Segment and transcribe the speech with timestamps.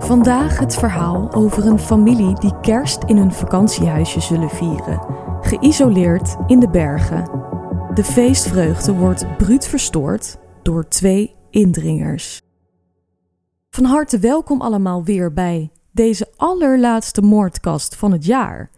[0.00, 5.00] Vandaag het verhaal over een familie die kerst in hun vakantiehuisje zullen vieren.
[5.40, 7.24] Geïsoleerd in de bergen.
[7.94, 12.40] De feestvreugde wordt bruut verstoord door twee indringers.
[13.70, 18.70] Van harte welkom allemaal weer bij deze allerlaatste moordkast van het jaar.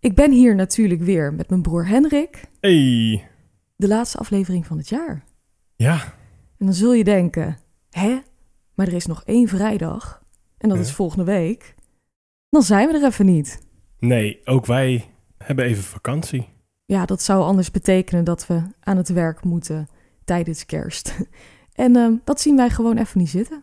[0.00, 2.44] Ik ben hier natuurlijk weer met mijn broer Henrik.
[2.60, 3.28] Hey.
[3.76, 5.24] De laatste aflevering van het jaar.
[5.76, 6.00] Ja.
[6.58, 7.56] En dan zul je denken,
[7.90, 8.18] hè?
[8.74, 10.26] Maar er is nog één vrijdag.
[10.58, 10.84] En dat Ja.
[10.84, 11.74] is volgende week.
[12.50, 13.58] Dan zijn we er even niet.
[13.98, 15.04] Nee, ook wij
[15.38, 16.48] hebben even vakantie.
[16.84, 19.88] Ja, dat zou anders betekenen dat we aan het werk moeten
[20.24, 21.14] tijdens kerst.
[21.72, 23.62] En ehm, dat zien wij gewoon even niet zitten.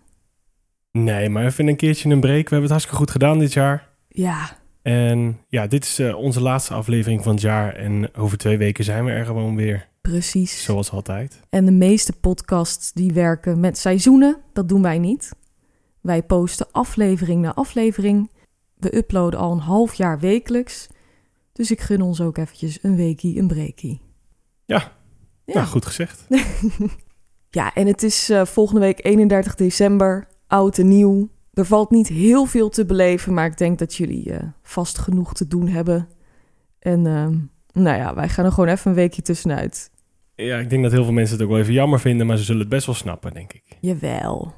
[0.91, 2.35] Nee, maar even een keertje een break.
[2.49, 3.89] We hebben het hartstikke goed gedaan dit jaar.
[4.07, 7.73] Ja, En ja, dit is eh, onze laatste aflevering van het jaar.
[7.75, 9.87] En over twee weken zijn we er gewoon weer.
[10.01, 10.63] precies.
[10.63, 11.39] Zoals altijd.
[11.49, 15.31] En de meeste podcasts die werken met seizoenen, dat doen wij niet.
[16.05, 18.31] Wij posten aflevering na aflevering.
[18.75, 20.87] We uploaden al een half jaar wekelijks.
[21.51, 24.01] Dus ik gun ons ook eventjes een weekie, een breakie.
[24.65, 24.91] Ja.
[25.45, 26.27] Ja, Nou, goed gezegd.
[27.49, 31.29] ja en het is eh, volgende week 31 december, oud en nieuw.
[31.53, 35.33] Er valt niet heel veel te beleven, maar ik denk dat jullie eh, vast genoeg
[35.33, 36.07] te doen hebben.
[36.79, 37.37] En ehm,
[37.83, 39.91] nou ja, wij gaan er gewoon even een weekje tussenuit.
[40.35, 42.27] Ja, ik denk dat heel veel mensen het ook wel even jammer vinden.
[42.27, 43.63] Maar ze zullen het best wel snappen, denk ik.
[43.81, 44.53] Jawel,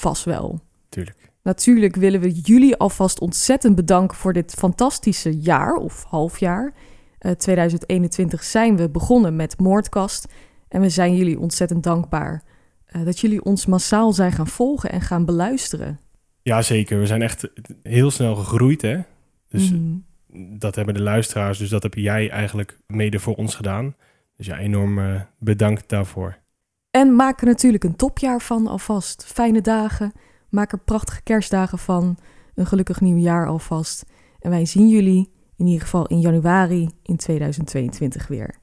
[0.00, 0.60] vast wel.
[0.88, 1.16] Tuurlijk.
[1.42, 6.72] Natuurlijk willen we jullie alvast ontzettend bedanken voor dit fantastische jaar of halfjaar.
[7.18, 10.32] Eh 2021 zijn we begonnen met Moordkast.
[10.68, 12.42] En we zijn jullie ontzettend dankbaar
[12.86, 15.98] eh, dat jullie ons massaal zijn gaan volgen en gaan beluisteren.
[16.42, 16.98] Ja, zeker.
[16.98, 17.50] We zijn echt
[17.82, 18.98] heel snel gegroeid, hè.
[19.48, 19.96] Dus Mhm.
[20.58, 21.58] dat hebben de luisteraars.
[21.58, 23.94] Dus dat heb jij eigenlijk mede voor ons gedaan.
[24.36, 26.38] Dus ja, enorm eh, bedankt daarvoor.
[26.90, 29.24] En maak er natuurlijk een topjaar van alvast.
[29.26, 30.12] Fijne dagen.
[30.50, 32.18] Maak er prachtige kerstdagen van.
[32.54, 34.04] Een gelukkig nieuwjaar alvast.
[34.40, 38.54] En wij zien jullie in ieder geval in januari in 2022 weer.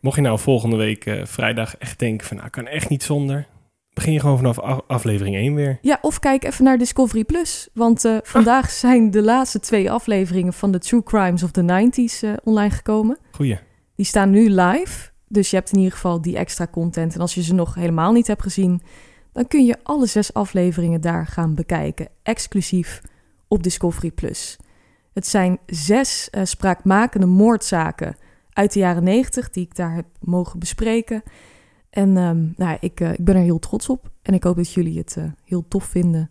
[0.00, 3.46] Mocht je nou volgende week eh, vrijdag echt denken van, nou, kan echt niet zonder.
[3.94, 5.78] Begin je gewoon vanaf af- aflevering 1 weer.
[5.82, 7.68] Ja, of kijk even naar Discovery Plus.
[7.74, 12.20] Want eh, vandaag zijn de laatste twee afleveringen van de True Crimes of the 90s
[12.24, 13.18] eh, online gekomen.
[13.32, 13.58] Goeie.
[13.96, 15.10] Die staan nu live.
[15.32, 17.14] Dus je hebt in ieder geval die extra content.
[17.14, 18.82] En als je ze nog helemaal niet hebt gezien,
[19.32, 22.08] dan kun je alle zes afleveringen daar gaan bekijken.
[22.22, 23.02] Exclusief
[23.48, 24.56] op Discovery Plus.
[25.12, 28.16] Het zijn zes eh, spraakmakende moordzaken
[28.52, 31.22] uit de jaren 90 die ik daar heb mogen bespreken.
[31.90, 34.10] En ehm, nou, ik, eh, ik ben er heel trots op.
[34.22, 36.30] En ik hoop dat jullie het eh, heel tof vinden.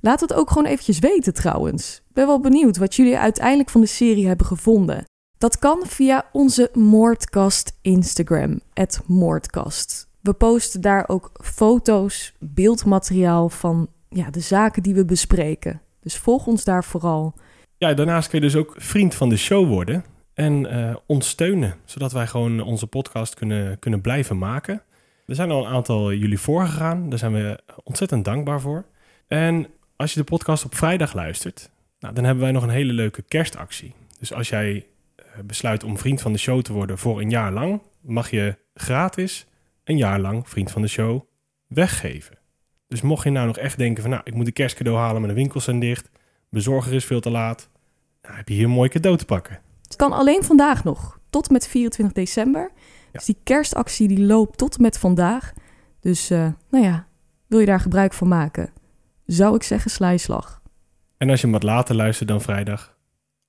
[0.00, 1.96] Laat het ook gewoon eventjes weten trouwens.
[2.08, 5.04] Ik ben wel benieuwd wat jullie uiteindelijk van de serie hebben gevonden.
[5.42, 8.60] Dat kan via onze Moordkast Instagram,
[9.06, 10.08] Moordkast.
[10.20, 15.80] We posten daar ook foto's, beeldmateriaal van ja, de zaken die we bespreken.
[16.00, 17.34] Dus volg ons daar vooral.
[17.76, 20.04] Ja, daarnaast kun je dus ook vriend van de show worden
[20.34, 21.74] en eh, ons steunen.
[21.84, 24.82] Zodat wij gewoon onze podcast kunnen, kunnen blijven maken.
[25.26, 27.08] Er zijn al een aantal jullie voorgegaan.
[27.08, 28.84] Daar zijn we ontzettend dankbaar voor.
[29.26, 29.66] En
[29.96, 33.22] als je de podcast op vrijdag luistert, nou, dan hebben wij nog een hele leuke
[33.22, 33.94] kerstactie.
[34.18, 34.86] Dus als jij
[35.44, 39.46] besluit om vriend van de show te worden voor een jaar lang, mag je gratis
[39.84, 41.20] een jaar lang vriend van de show
[41.66, 42.38] weggeven.
[42.88, 45.30] Dus mocht je nou nog echt denken van, nou, ik moet een kerstcadeau halen, maar
[45.30, 46.10] de winkels zijn dicht,
[46.48, 47.68] bezorger is veel te laat,
[48.22, 49.60] nou, heb je hier een mooi cadeau te pakken.
[49.82, 52.70] Het kan alleen vandaag nog, tot en met 24 december.
[53.12, 55.52] Dus die kerstactie die loopt tot en met vandaag.
[56.00, 57.06] Dus eh, nou ja,
[57.46, 58.70] wil je daar gebruik van maken?
[59.26, 60.62] Zou ik zeggen, sla je slag.
[61.16, 62.91] En als je hem wat later luistert dan vrijdag,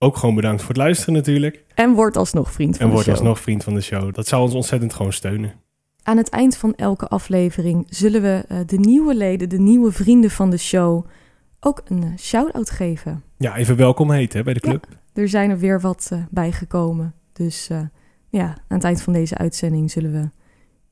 [0.03, 1.63] ook gewoon bedankt voor het luisteren natuurlijk.
[1.73, 3.15] En word alsnog vriend van En de word show.
[3.15, 4.13] alsnog vriend van de show.
[4.13, 5.53] Dat zou ons ontzettend gewoon steunen.
[6.03, 10.29] Aan het eind van elke aflevering zullen we eh, de nieuwe leden, de nieuwe vrienden
[10.31, 11.05] van de show,
[11.59, 13.23] ook een uh, shout-out geven.
[13.37, 14.87] Ja, even welkom heet hè, bij de club.
[15.13, 17.13] er zijn er weer wat uh, bijgekomen.
[17.33, 17.69] Dus
[18.29, 20.29] ja, aan het eind van deze uitzending zullen we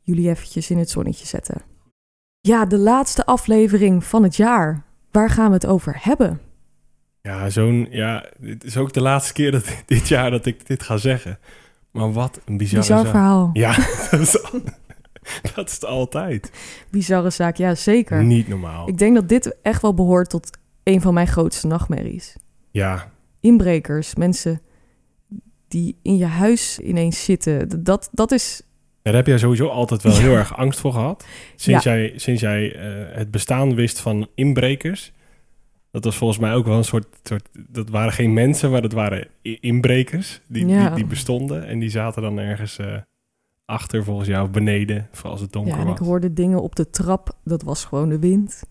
[0.02, 1.62] jullie eventjes in het zonnetje zetten.
[2.40, 4.84] Ja, de laatste aflevering van het jaar.
[5.12, 6.40] Waar gaan we het over hebben?
[7.22, 7.88] Ja, zo'n.
[7.90, 11.40] Ja, het is ook de laatste keer dat dit jaar dat ik dit ga zeggen.
[11.92, 13.12] Maar wat een bizarre Bizar zaak.
[13.12, 13.50] verhaal.
[13.54, 13.76] Ja,
[14.12, 14.32] dat is,
[15.56, 16.52] dat is het altijd.
[16.90, 18.24] Bizarre zaak, ja zeker.
[18.24, 18.88] Niet normaal.
[18.88, 22.36] Ik denk dat dit echt wel behoort tot een van mijn grootste nachtmerries.
[22.72, 24.62] Ja, Inbrekers, mensen
[25.68, 27.84] die in je huis ineens zitten.
[27.84, 28.62] Dat, dat is
[29.02, 31.26] daar heb jij sowieso altijd wel heel erg angst voor gehad.
[31.56, 35.12] Sinds jij, sinds jij eh, het bestaan wist van inbrekers.
[35.92, 37.50] Dat was volgens mij ook wel een soort, soort...
[37.70, 40.42] Dat waren geen mensen, maar dat waren inbrekers.
[40.48, 40.86] Die, Ja.
[40.88, 41.68] die, die bestonden.
[41.68, 42.96] En die zaten dan ergens eh,
[43.66, 45.08] achter volgens jou, of beneden.
[45.12, 47.38] Voor als het donker Ja, en ik hoorde dingen op de trap.
[47.44, 48.64] Dat was gewoon de wind.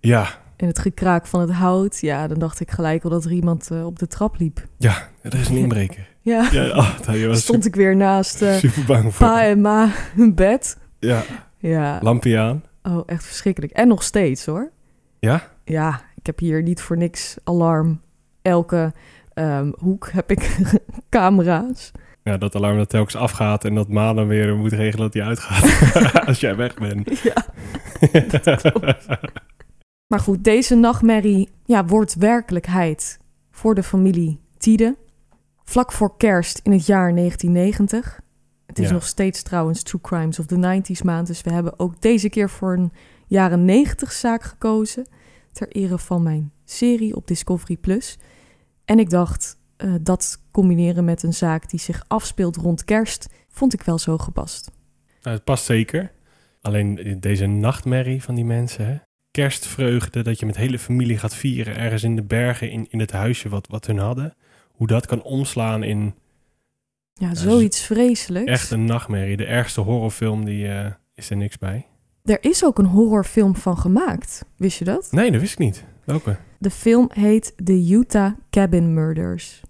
[0.00, 0.26] Ja,
[0.56, 1.98] En het gekraak van het hout.
[2.00, 4.66] Ja, dan dacht ik gelijk al dat er iemand eh, op de trap liep.
[4.76, 6.06] ja, dat is een inbreker.
[6.22, 9.26] Ja, Ja, oh, daar stond ik weer naast eh, super bang voor.
[9.26, 10.78] pa en ma hun bed.
[10.98, 11.22] Ja,
[11.58, 12.62] Ja, lampje aan.
[12.82, 13.72] oh, echt verschrikkelijk.
[13.72, 14.70] En nog steeds hoor.
[15.18, 15.48] Ja?
[15.64, 18.00] Ja, ik heb hier niet voor niks alarm.
[18.42, 18.92] Elke
[19.34, 20.58] ehm, hoek heb ik
[21.08, 21.92] camera's.
[22.22, 25.22] Ja, dat alarm dat telkens afgaat en dat Ma dan weer moet regelen dat hij
[25.22, 26.24] uitgaat.
[26.28, 27.18] als jij weg bent.
[27.18, 27.46] Ja.
[30.06, 33.18] Maar goed, deze nachtmerrie ja, wordt werkelijkheid
[33.50, 34.96] voor de familie Tiede.
[35.64, 38.20] Vlak voor kerst in het jaar 1990.
[38.66, 38.92] Het is Ja.
[38.92, 41.26] nog steeds trouwens True Crimes of the 90s maand.
[41.26, 42.92] Dus we hebben ook deze keer voor een
[43.26, 45.06] jaren 90 zaak gekozen.
[45.52, 48.18] Ter ere van mijn serie op Discovery Plus.
[48.84, 53.72] En ik dacht, eh, dat combineren met een zaak die zich afspeelt rond kerst, vond
[53.72, 54.70] ik wel zo gepast.
[55.22, 56.12] Nou, het past zeker.
[56.60, 58.96] Alleen deze nachtmerrie van die mensen, hè?
[59.30, 63.12] Kerstvreugde, dat je met hele familie gaat vieren ergens in de bergen, in, in het
[63.12, 64.34] huisje wat, wat hun hadden.
[64.72, 66.14] Hoe dat kan omslaan in
[67.14, 68.50] Ja, zoiets vreselijks.
[68.50, 69.36] echt een nachtmerrie.
[69.36, 71.86] De ergste horrorfilm, die eh, is er niks bij.
[72.28, 74.44] Er is ook een horrorfilm van gemaakt.
[74.56, 75.08] Wist je dat?
[75.10, 75.84] Nee, dat wist ik niet.
[76.04, 76.36] Welke?
[76.58, 79.62] De film heet The Utah Cabin Murders.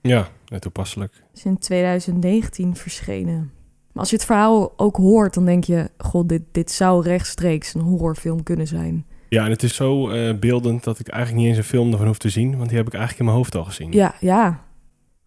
[0.00, 1.22] Ja, net toepasselijk.
[1.34, 3.50] Is in 2019 verschenen.
[3.92, 5.90] Maar als je het verhaal ook hoort, dan denk je...
[5.98, 9.06] God, dit, dit zou rechtstreeks een horrorfilm kunnen zijn.
[9.28, 12.06] Ja, en het is zo eh, beeldend dat ik eigenlijk niet eens een film ervan
[12.06, 13.92] hoef te zien, want die heb ik eigenlijk in mijn hoofd al gezien.
[13.92, 14.64] Ja, ja.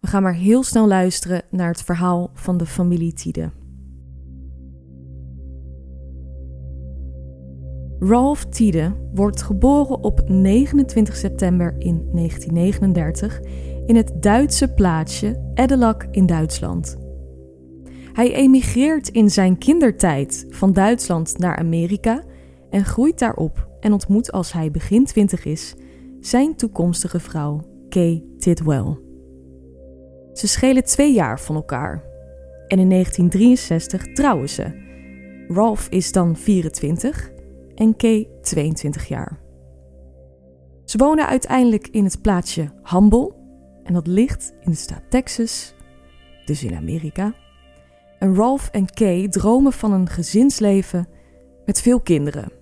[0.00, 3.50] We gaan maar heel snel luisteren naar het verhaal van de familie Tiede.
[8.02, 13.40] Ralph Tiede wordt geboren op 29 september in 1939
[13.86, 16.98] in het Duitse plaatsje Edelak in Duitsland.
[18.12, 22.24] Hij emigreert in zijn kindertijd van Duitsland naar Amerika
[22.70, 25.74] en groeit daarop en ontmoet als hij begin 20 is
[26.20, 28.98] zijn toekomstige vrouw Kay Tidwell.
[30.32, 32.04] Ze schelen twee jaar van elkaar
[32.68, 34.88] en in 1963 trouwen ze.
[35.48, 37.29] Ralph is dan 24
[37.80, 39.40] en Kay 22 jaar.
[40.84, 43.34] Ze wonen uiteindelijk in het plaatsje Humble
[43.82, 45.74] en dat ligt in de staat Texas,
[46.44, 47.34] dus in Amerika.
[48.18, 51.08] En Ralph en Kay dromen van een gezinsleven
[51.64, 52.52] met veel kinderen.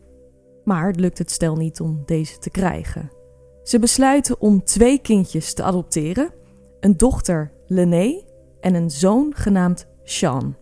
[0.64, 3.10] Maar het lukt het stel niet om deze te krijgen.
[3.62, 6.34] Ze besluiten om twee kindjes te adopteren:
[6.80, 8.22] een dochter, Lené,
[8.60, 10.56] en een zoon genaamd Sean.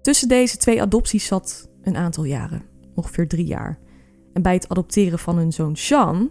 [0.00, 3.78] Tussen deze twee adopties zat een aantal jaren, ongeveer drie jaar.
[4.32, 6.30] En bij het adopteren van hun zoon Sean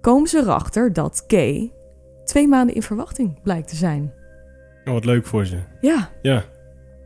[0.00, 1.72] komen ze erachter dat Kay
[2.24, 4.12] twee maanden in verwachting blijkt te zijn.
[4.84, 5.58] Oh, wat leuk voor ze.
[5.80, 6.44] Ja, Ja,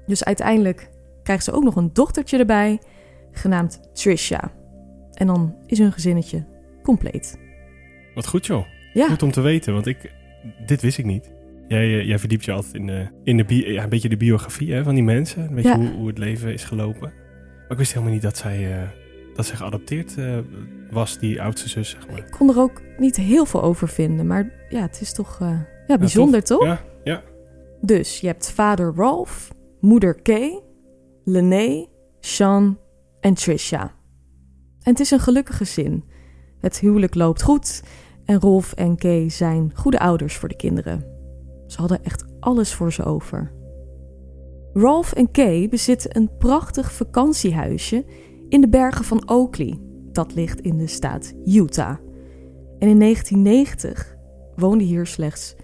[0.07, 0.91] dus uiteindelijk
[1.23, 2.79] krijgen ze ook nog een dochtertje erbij,
[3.33, 4.53] genaamd Trisha.
[5.12, 6.45] En dan is hun gezinnetje
[6.83, 7.38] compleet.
[8.15, 8.65] wat goed joh.
[8.93, 10.12] Ja, Goed om te weten, want ik,
[10.67, 11.33] dit wist ik niet.
[11.69, 14.73] Jij, eh, jij verdiept je altijd in, de, in de ja, een beetje de biografie
[14.73, 15.55] hè, van die mensen.
[15.55, 15.71] Weet Ja.
[15.73, 17.12] je hoe, hoe het leven is gelopen.
[17.66, 18.88] Maar ik wist helemaal niet dat zij, eh,
[19.35, 20.38] dat zij geadopteerd eh,
[20.90, 22.18] was, die oudste zus, zeg maar.
[22.18, 25.61] ik kon er ook niet heel veel over vinden, maar ja, het is toch eh,
[25.87, 26.64] ja, bijzonder, toch?
[26.64, 27.23] Ja, ja.
[27.80, 30.62] Dus je hebt vader Ralph, moeder Kay,
[31.25, 31.87] Lené,
[32.20, 32.78] Sean
[33.20, 33.82] en Trisha.
[34.82, 36.04] En het is een gelukkig gezin.
[36.61, 37.82] Het huwelijk loopt goed
[38.25, 41.04] en Rolf en Kay zijn goede ouders voor de kinderen.
[41.66, 43.55] Ze hadden echt alles voor ze over.
[44.78, 48.04] Rolf en Kay bezitten een prachtig vakantiehuisje
[48.49, 49.78] in de bergen van Oakley.
[50.12, 51.97] Dat ligt in de staat Utah.
[52.78, 54.16] En in 1990
[54.56, 55.56] woonden hier slechts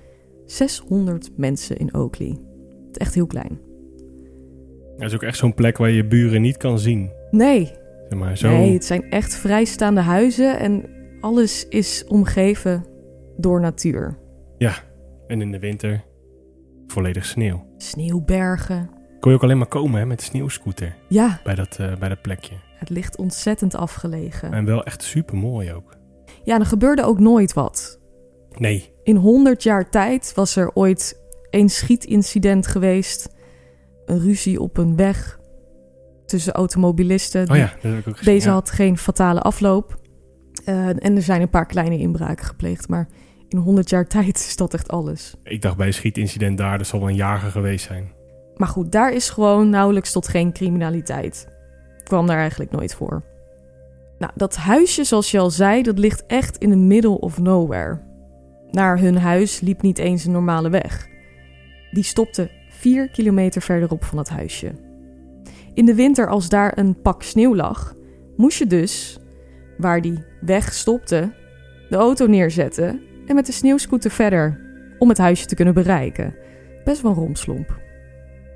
[0.45, 2.29] 600 mensen in Oakley.
[2.29, 3.61] Het is echt heel klein.
[4.97, 7.11] Dat is ook echt zo'n plek waar je buren niet kan zien.
[7.31, 7.65] Nee,
[8.09, 8.49] Zeg maar, zo.
[8.49, 10.59] nee, het zijn echt vrijstaande huizen.
[10.59, 10.85] En
[11.21, 12.85] Alles is omgeven
[13.37, 14.19] door natuur.
[15.27, 16.05] En in de winter
[16.87, 17.67] volledig sneeuw.
[17.77, 18.91] Sneeuwbergen.
[19.23, 22.09] Kon je ook alleen maar komen hè, met de sneeuwscooter Ja, bij dat, eh, bij
[22.09, 22.55] dat plekje.
[22.75, 24.53] het ligt ontzettend afgelegen.
[24.53, 25.97] En wel echt super mooi ook.
[26.45, 28.01] Ja, er gebeurde ook nooit wat.
[28.59, 33.35] Nee, In 100 jaar tijd was er ooit een schietincident geweest.
[34.05, 35.39] Een ruzie op een weg
[36.27, 37.51] tussen automobilisten.
[37.51, 38.35] oh ja, dat heb ik ook gezien.
[38.35, 38.53] Deze ja.
[38.53, 40.01] had geen fatale afloop.
[40.65, 42.89] Eh, en er zijn een paar kleine inbraken gepleegd.
[42.89, 43.09] Maar
[43.49, 45.35] in 100 jaar tijd is dat echt alles.
[45.43, 48.21] Ik dacht bij een schietincident daar, dat zal wel een jager geweest zijn.
[48.57, 51.49] Maar goed, daar is gewoon nauwelijks tot geen criminaliteit.
[52.05, 53.23] Kwam daar eigenlijk nooit voor.
[54.19, 58.01] Nou, dat huisje, zoals je al zei, dat ligt echt in the middle of nowhere.
[58.71, 61.09] Naar hun huis liep niet eens een normale weg.
[61.91, 64.73] Die stopte vier kilometer verderop van het huisje.
[65.75, 67.95] In de winter, als daar een pak sneeuw lag,
[68.37, 69.19] moest je dus,
[69.79, 71.33] waar die weg stopte,
[71.89, 74.61] de auto neerzetten en met de sneeuwscooter verder
[74.99, 76.35] om het huisje te kunnen bereiken.
[76.85, 77.81] Best wel een romslomp.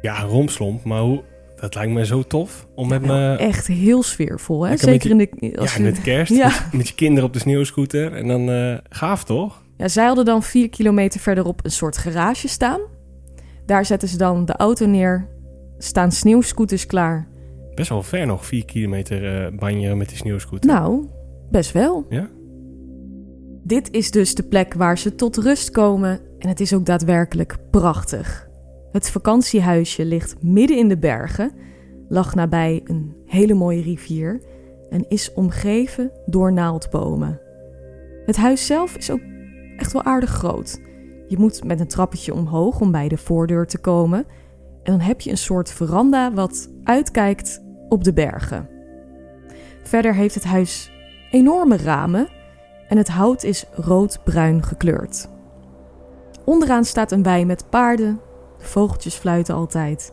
[0.07, 1.23] Ja, romslomp, maar hoe,
[1.61, 2.67] dat lijkt me zo tof.
[2.75, 4.77] Om met, Nou, me, echt heel sfeervol, hè?
[4.77, 5.57] Zeker in de...
[5.59, 6.47] Als ja, je- met kerst, Ja.
[6.47, 8.13] met, met je kinderen op de sneeuwscooter.
[8.13, 9.63] En dan eh, gaaf toch?
[9.77, 12.81] Ja, zij hadden dan vier kilometer verderop een soort garage staan.
[13.67, 15.29] Daar zetten ze dan de auto neer.
[15.79, 17.29] Staan sneeuwscooters klaar.
[17.75, 20.71] Best wel ver nog, vier kilometer eh banjeren met die sneeuwscooter.
[20.71, 21.07] Nou,
[21.51, 22.07] best wel.
[22.09, 22.29] Ja?
[23.65, 26.21] Dit is dus de plek waar ze tot rust komen.
[26.39, 28.46] En het is ook daadwerkelijk prachtig.
[28.97, 31.53] Het vakantiehuisje ligt midden in de bergen.
[32.09, 34.41] Lag nabij een hele mooie rivier.
[34.91, 37.41] En is omgeven door naaldbomen.
[38.27, 39.21] Het huis zelf is ook
[39.77, 40.81] echt wel aardig groot.
[41.27, 44.19] Je moet met een trappetje omhoog om bij de voordeur te komen.
[44.83, 48.69] En dan heb je een soort veranda wat uitkijkt op de bergen.
[49.83, 50.91] Verder heeft het huis
[51.31, 52.29] enorme ramen
[52.89, 55.29] en het hout is rood-bruin gekleurd.
[56.45, 58.21] Onderaan staat een wei met paarden.
[58.59, 60.13] De vogeltjes fluiten altijd.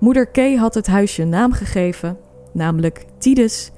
[0.00, 2.18] Moeder Kay had het huisje een naam gegeven,
[2.52, 3.72] namelijk Tides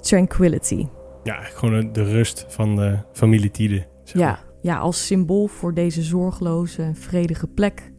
[0.00, 0.86] Tranquility.
[1.22, 3.86] Ja, gewoon de rust van de familie Tiede.
[4.04, 4.44] zeg Ja, maar.
[4.62, 7.92] ja, als symbool voor deze zorgeloze en vredige plek.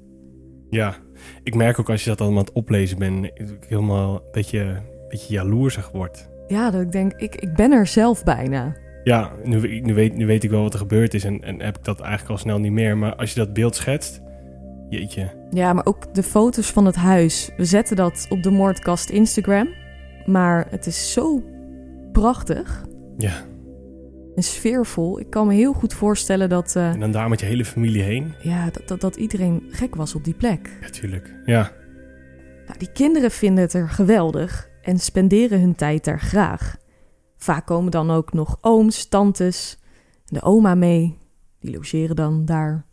[0.69, 0.95] Ja,
[1.43, 4.21] ik merk ook als je dat allemaal aan het oplezen bent, dat ik helemaal een
[4.31, 6.29] beetje, beetje jaloersig word.
[6.47, 8.75] Ja, dat ik denk, ik, ik ben er zelf bijna.
[9.03, 11.77] Ja, nu, nu, weet, nu weet ik wel wat er gebeurd is en, en heb
[11.77, 12.97] ik dat eigenlijk al snel niet meer.
[12.97, 14.21] Maar als je dat beeld schetst,
[14.89, 15.47] jeetje.
[15.49, 17.49] Ja, maar ook de foto's van het huis.
[17.57, 19.67] We zetten dat op de Moordkast Instagram.
[20.25, 21.43] Maar het is zo
[22.11, 22.85] prachtig
[23.17, 23.33] Ja,
[24.35, 25.19] en sfeervol.
[25.19, 28.01] Ik kan me heel goed voorstellen dat, eh, en dan daar met je hele familie
[28.01, 28.33] heen.
[28.41, 30.77] ja, dat, dat, dat iedereen gek was op die plek.
[30.81, 31.33] Ja, tuurlijk.
[31.45, 31.71] Ja,
[32.65, 36.77] Nou, die kinderen vinden het er geweldig en spenderen hun tijd daar graag.
[37.37, 39.77] Vaak komen dan ook nog ooms, tantes
[40.27, 41.17] en de oma mee.
[41.59, 42.85] Die logeren dan daar.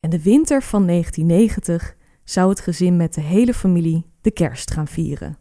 [0.00, 4.86] En de winter van 1990 zou het gezin met de hele familie de kerst gaan
[4.86, 5.38] vieren.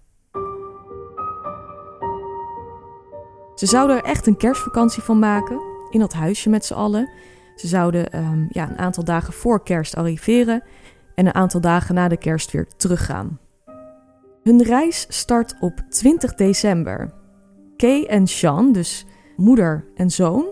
[3.55, 7.09] Ze zouden er echt een kerstvakantie van maken, in dat huisje met z'n allen.
[7.55, 10.63] Ze zouden ehm, ja, een aantal dagen voor kerst arriveren
[11.15, 13.39] en een aantal dagen na de kerst weer teruggaan.
[14.43, 17.13] Hun reis start op 20 december.
[17.75, 19.05] Kay en Sean, dus
[19.37, 20.45] moeder en zoon,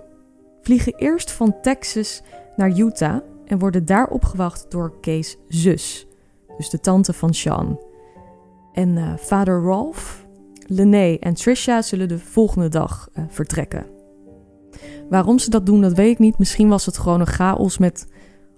[0.61, 2.23] vliegen eerst van Texas
[2.55, 6.07] naar Utah en worden daar opgewacht door Kay's zus,
[6.57, 7.79] dus de tante van Sean.
[8.73, 10.25] En eh, vader Rolf,
[10.67, 13.85] Lene en Trisha zullen de volgende dag eh, vertrekken.
[15.09, 16.37] Waarom ze dat doen, dat weet ik niet.
[16.37, 18.07] Misschien was het gewoon een chaos met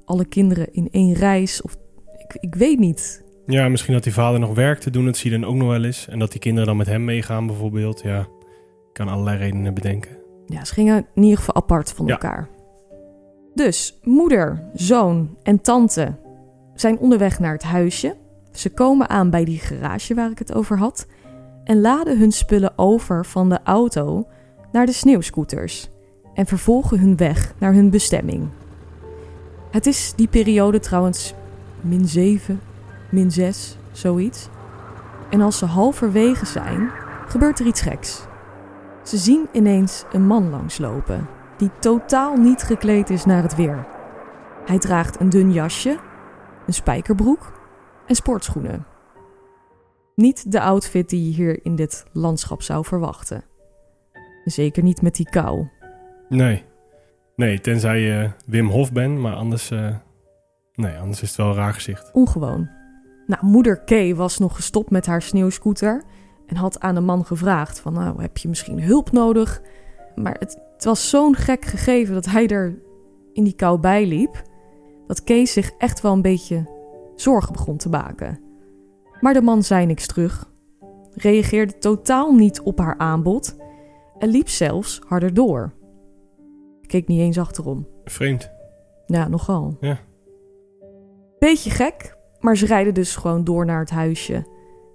[0.05, 1.61] alle kinderen in één reis.
[1.61, 1.77] Of
[2.17, 3.23] ik, ik weet niet.
[3.45, 5.67] ja misschien dat die vader nog werk te doen, dat zie je dan ook nog
[5.67, 6.07] wel eens.
[6.07, 8.01] En dat die kinderen dan met hem meegaan bijvoorbeeld.
[8.01, 8.27] Ja, ik
[8.93, 10.17] kan allerlei redenen bedenken.
[10.45, 12.11] Ja, ze gingen in ieder geval apart van Ja.
[12.11, 12.49] elkaar.
[13.53, 16.15] Dus moeder, zoon en tante
[16.73, 18.15] zijn onderweg naar het huisje.
[18.51, 21.07] Ze komen aan bij die garage waar ik het over had.
[21.63, 24.27] En laden hun spullen over van de auto
[24.71, 25.89] naar de sneeuwscooters.
[26.33, 28.49] En vervolgen hun weg naar hun bestemming.
[29.71, 31.33] Het is die periode trouwens
[31.81, 32.61] min 7,
[33.11, 34.49] min 6, zoiets.
[35.29, 36.89] En als ze halverwege zijn,
[37.27, 38.21] gebeurt er iets geks.
[39.03, 41.27] Ze zien ineens een man langslopen,
[41.59, 43.85] die totaal niet gekleed is naar het weer.
[44.65, 45.99] Hij draagt een dun jasje,
[46.65, 47.51] een spijkerbroek
[48.07, 48.85] en sportschoenen.
[50.15, 53.43] Niet de outfit die je hier in dit landschap zou verwachten.
[54.45, 55.67] Zeker niet met die kou.
[56.29, 56.63] Nee.
[57.35, 59.71] Nee, tenzij je Wim Hof bent, maar anders...
[59.71, 59.95] eh,
[60.73, 62.11] nee, anders is het wel een raar gezicht.
[62.11, 62.69] Ongewoon.
[63.25, 66.03] Nou, moeder Kay was nog gestopt met haar sneeuwscooter
[66.45, 69.61] en had aan de man gevraagd van, nou, heb je misschien hulp nodig?
[70.15, 72.81] Maar het Het was zo'n gek gegeven dat hij er
[73.33, 74.43] in die kou bij liep,
[75.07, 76.69] dat Kees zich echt wel een beetje
[77.15, 78.39] zorgen begon te maken.
[79.21, 80.51] Maar de man zei niks terug,
[81.13, 83.57] reageerde totaal niet op haar aanbod
[84.17, 85.73] en liep zelfs harder door.
[86.81, 87.87] Keek niet eens achterom.
[88.03, 88.51] Vreemd.
[89.05, 89.77] Ja, nogal.
[89.79, 89.99] Ja.
[91.39, 94.47] Beetje gek, maar ze rijden dus gewoon door naar het huisje.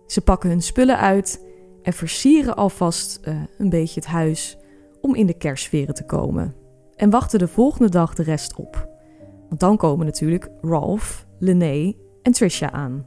[0.06, 1.46] Ze pakken hun spullen uit
[1.82, 4.58] en versieren alvast eh, een beetje het huis
[5.04, 6.54] om in de kerstsferen te komen.
[6.96, 8.88] En wachten de volgende dag de rest op.
[9.48, 13.06] Want dan komen natuurlijk Ralph, Lene en Trisha aan.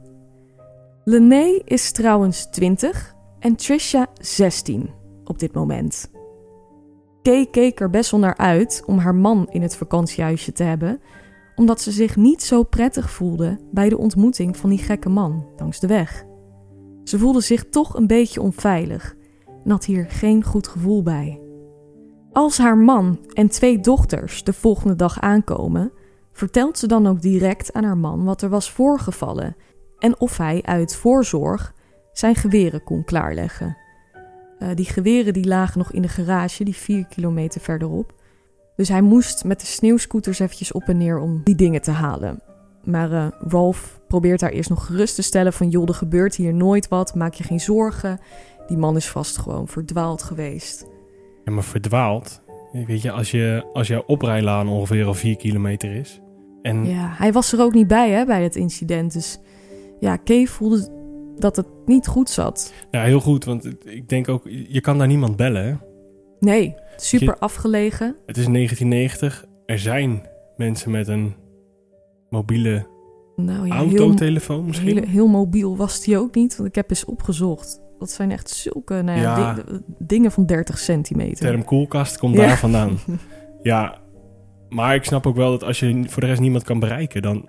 [1.04, 4.90] Lene is trouwens 20 en Trisha 16
[5.24, 6.10] op dit moment.
[7.22, 11.00] Kay keek er best wel naar uit om haar man in het vakantiehuisje te hebben,
[11.56, 15.80] omdat ze zich niet zo prettig voelde bij de ontmoeting van die gekke man langs
[15.80, 16.24] de weg.
[17.04, 19.16] Ze voelde zich toch een beetje onveilig
[19.64, 21.47] en had hier geen goed gevoel bij.
[22.32, 25.92] Als haar man en twee dochters de volgende dag aankomen,
[26.32, 29.56] vertelt ze dan ook direct aan haar man wat er was voorgevallen
[29.98, 31.74] en of hij uit voorzorg
[32.12, 33.76] zijn geweren kon klaarleggen.
[34.58, 38.14] Uh, die geweren die lagen nog in de garage, die vier kilometer verderop.
[38.76, 42.42] Dus hij moest met de sneeuwscooters eventjes op en neer om die dingen te halen.
[42.84, 45.68] Maar uh, Rolf probeert haar eerst nog gerust te stellen van...
[45.68, 48.20] joh, er gebeurt hier nooit wat, maak je geen zorgen.
[48.66, 50.86] Die man is vast gewoon verdwaald geweest.
[51.48, 52.42] Ja, maar verdwaald?
[52.86, 56.20] Weet je, als, je, als jouw oprijlaan ongeveer al vier kilometer is...
[56.62, 56.86] En...
[56.86, 59.12] Ja, hij was er ook niet bij hè, bij het incident.
[59.12, 59.38] Dus
[60.00, 60.88] ja, Kay voelde
[61.36, 62.72] dat het niet goed zat.
[62.90, 65.64] Ja, heel goed, want ik denk ook, je kan daar niemand bellen.
[65.64, 65.74] Hè?
[66.40, 68.16] Nee, super afgelegen.
[68.26, 69.44] Het is 1990.
[69.66, 70.22] Er zijn
[70.56, 71.34] mensen met een
[72.30, 72.86] mobiele
[73.36, 74.98] nou ja, autotelefoon misschien.
[74.98, 77.80] Heel, heel mobiel was die ook niet, want ik heb eens opgezocht.
[77.98, 79.56] Dat zijn echt zulke nou ja,
[79.98, 81.46] dingen van 30 centimeter.
[81.46, 82.98] Term koelkast komt daar vandaan.
[83.62, 83.98] ja,
[84.68, 87.48] maar ik snap ook wel dat als je voor de rest niemand kan bereiken, dan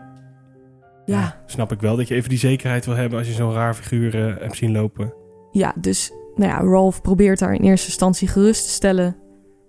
[1.05, 1.41] ja.
[1.45, 4.15] snap ik wel dat je even die zekerheid wil hebben als je zo'n raar figuur
[4.15, 5.13] uh, hebt zien lopen.
[5.51, 9.15] Ja, dus nou ja, Rolf probeert haar in eerste instantie gerust te stellen,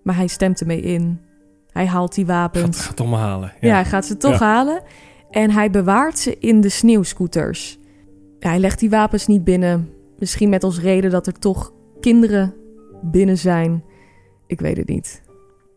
[0.02, 1.20] maar hij stemt ermee in.
[1.72, 2.76] Hij haalt die wapens.
[2.76, 3.52] Gaat, gaat toch halen.
[3.60, 3.74] Ja.
[3.74, 4.82] hij gaat ze toch halen.
[5.30, 7.78] En hij bewaart ze in de sneeuwscooters.
[8.38, 9.88] hij legt die wapens niet binnen.
[10.20, 12.54] Misschien met als reden dat er toch kinderen
[13.02, 13.84] binnen zijn.
[14.46, 15.22] Ik weet het niet.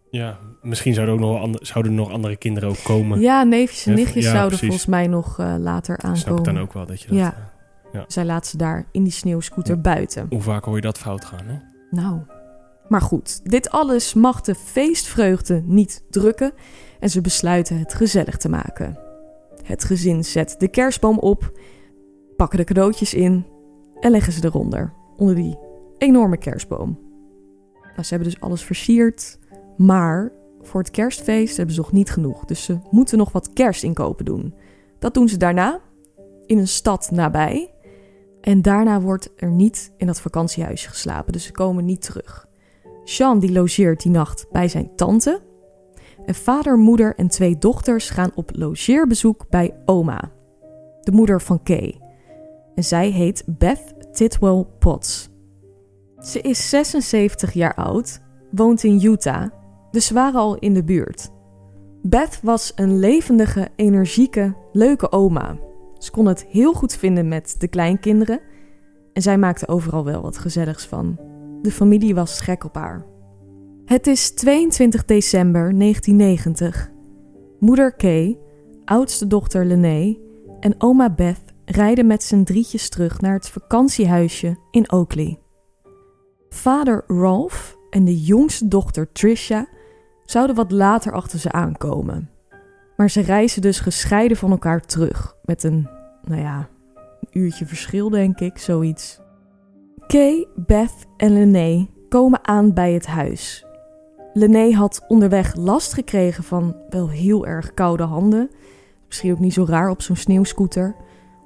[0.10, 3.19] Ja, misschien zouden, ook nog andere, zouden er nog andere kinderen ook komen.
[3.19, 6.17] Ja, neefjes en nichtjes zouden volgens mij nog uh, later aankomen.
[6.17, 7.17] Snap ik dan ook wel dat je dat...
[7.17, 7.34] Ja.
[7.38, 7.43] Uh,
[7.93, 8.06] ja.
[8.08, 10.27] Zij laat ze daar in die sneeuwscooter buiten.
[10.29, 11.58] Hoe vaak hoor je dat fout gaan, hè?
[11.89, 12.19] Nou,
[12.88, 13.49] maar goed.
[13.49, 16.51] Dit alles mag de feestvreugde niet drukken
[16.99, 18.99] en ze besluiten het gezellig te maken.
[19.63, 21.60] Het gezin zet de kerstboom op,
[22.38, 23.45] pakken de cadeautjes in
[24.03, 25.57] en leggen ze eronder, onder die
[25.97, 26.99] enorme kerstboom.
[27.83, 29.39] Nou, ze hebben dus alles versierd,
[29.77, 32.45] maar voor het kerstfeest hebben ze nog niet genoeg.
[32.45, 34.53] Dus ze moeten nog wat kerstinkopen doen.
[34.99, 35.79] Dat doen ze daarna
[36.45, 37.73] in een stad nabij.
[38.41, 41.33] En daarna wordt er niet in dat vakantiehuisje geslapen.
[41.33, 42.47] Dus ze komen niet terug.
[43.03, 45.41] Sean die logeert die nacht bij zijn tante.
[46.25, 50.31] En vader, moeder en twee dochters gaan op logeerbezoek bij oma.
[51.01, 52.01] De moeder van Kay.
[52.75, 55.30] En zij heet Beth Titwell Potts.
[56.17, 58.21] Ze is 76 jaar oud,
[58.52, 59.52] woont in Utah
[59.93, 61.30] dus ze waren al in de buurt.
[62.02, 65.58] Beth was een levendige, energieke, leuke oma.
[65.97, 68.39] Ze kon het heel goed vinden met de kleinkinderen
[69.13, 71.19] en zij maakte overal wel wat gezelligs van.
[71.62, 73.06] De familie was gek op haar.
[73.86, 76.91] Het is 22 december 1990.
[77.60, 78.39] Moeder Kay,
[78.86, 80.19] oudste dochter Lene
[80.60, 85.39] en oma Beth rijden met z'n drietjes terug naar het vakantiehuisje in Oakley.
[86.49, 89.67] Vader Ralph en de jongste dochter Trisha
[90.26, 92.30] zouden wat later achter ze aankomen.
[92.97, 95.36] Maar ze reizen dus gescheiden van elkaar terug.
[95.43, 95.89] Met een,
[96.23, 99.21] nou ja, een uurtje verschil denk ik, zoiets.
[100.08, 103.65] Kay, Beth en Lene komen aan bij het huis.
[104.34, 108.49] Lene had onderweg last gekregen van wel heel erg koude handen.
[109.08, 110.95] Misschien ook niet zo raar op zo'n sneeuwscooter.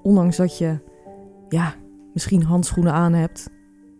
[0.08, 0.78] Ondanks dat je,
[1.50, 1.76] ja,
[2.14, 3.50] misschien handschoenen aan hebt.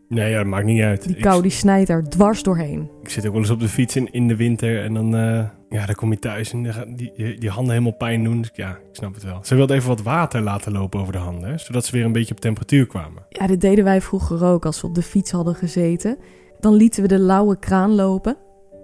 [0.08, 1.08] Nee, ja, dat maakt niet uit.
[1.08, 2.90] Die kou die snijdt er dwars doorheen.
[3.02, 5.46] Ik zit ook wel eens op de fiets in, in de winter en dan, uh,
[5.70, 6.64] ja, dan kom je thuis en
[6.96, 8.42] die, die, handen helemaal pijn doen.
[8.42, 9.40] Dus ja, ik snap het wel.
[9.44, 12.34] Ze wilde even wat water laten lopen over de handen, zodat ze weer een beetje
[12.34, 13.24] op temperatuur kwamen.
[13.30, 16.18] Ja, dit deden wij vroeger ook als we op de fiets hadden gezeten.
[16.60, 18.38] Dan lieten we de lauwe kraan lopen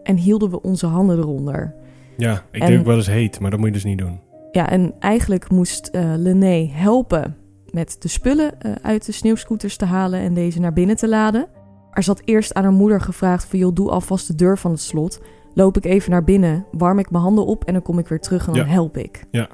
[0.03, 1.75] en hielden we onze handen eronder.
[2.17, 4.19] Ja, ik denk ook wel eens heet, maar dat moet je dus niet doen.
[4.53, 7.35] Ja, en eigenlijk moest uh, Lené helpen
[7.71, 11.47] met de spullen uh, uit de sneeuwscooters te halen en deze naar binnen te laden.
[11.91, 14.79] Er zat eerst aan haar moeder gevraagd van joh, doe alvast de deur van het
[14.81, 15.21] slot,
[15.53, 18.19] loop ik even naar binnen, warm ik mijn handen op en dan kom ik weer
[18.19, 18.71] terug en dan Ja.
[18.71, 19.23] help ik.
[19.31, 19.49] Ja.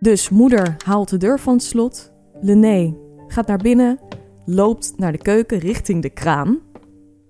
[0.00, 2.12] Dus moeder haalt de deur van het slot.
[2.40, 2.94] Lené
[3.26, 3.98] gaat naar binnen,
[4.44, 6.58] loopt naar de keuken richting de kraan,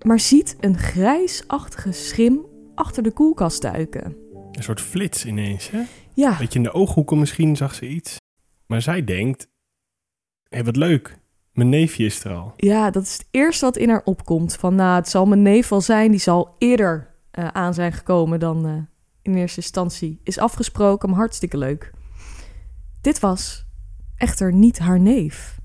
[0.06, 2.40] maar ziet een grijsachtige schim
[2.74, 4.16] achter de koelkast duiken.
[4.56, 5.82] Een soort flits ineens, hè?
[6.14, 8.16] Ja, Beetje in de ooghoeken misschien zag ze iets.
[8.66, 9.48] Maar zij denkt,
[10.48, 11.18] hé, wat leuk.
[11.52, 12.52] Mijn neefje is er al.
[12.56, 14.56] ja, dat is het eerste wat in haar opkomt.
[14.56, 18.40] Van nou, het zal mijn neef wel zijn, die zal eerder eh, aan zijn gekomen
[18.40, 18.72] dan eh,
[19.22, 21.92] in eerste instantie is afgesproken, maar hartstikke leuk.
[23.00, 23.66] Dit was
[24.16, 25.58] echter niet haar neef.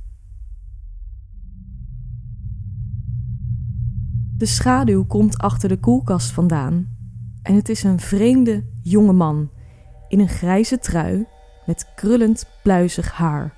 [4.38, 6.98] De schaduw komt achter de koelkast vandaan
[7.44, 9.50] en het is een vreemde jonge man
[10.08, 11.26] in een grijze trui
[11.66, 13.54] met krullend pluizig haar.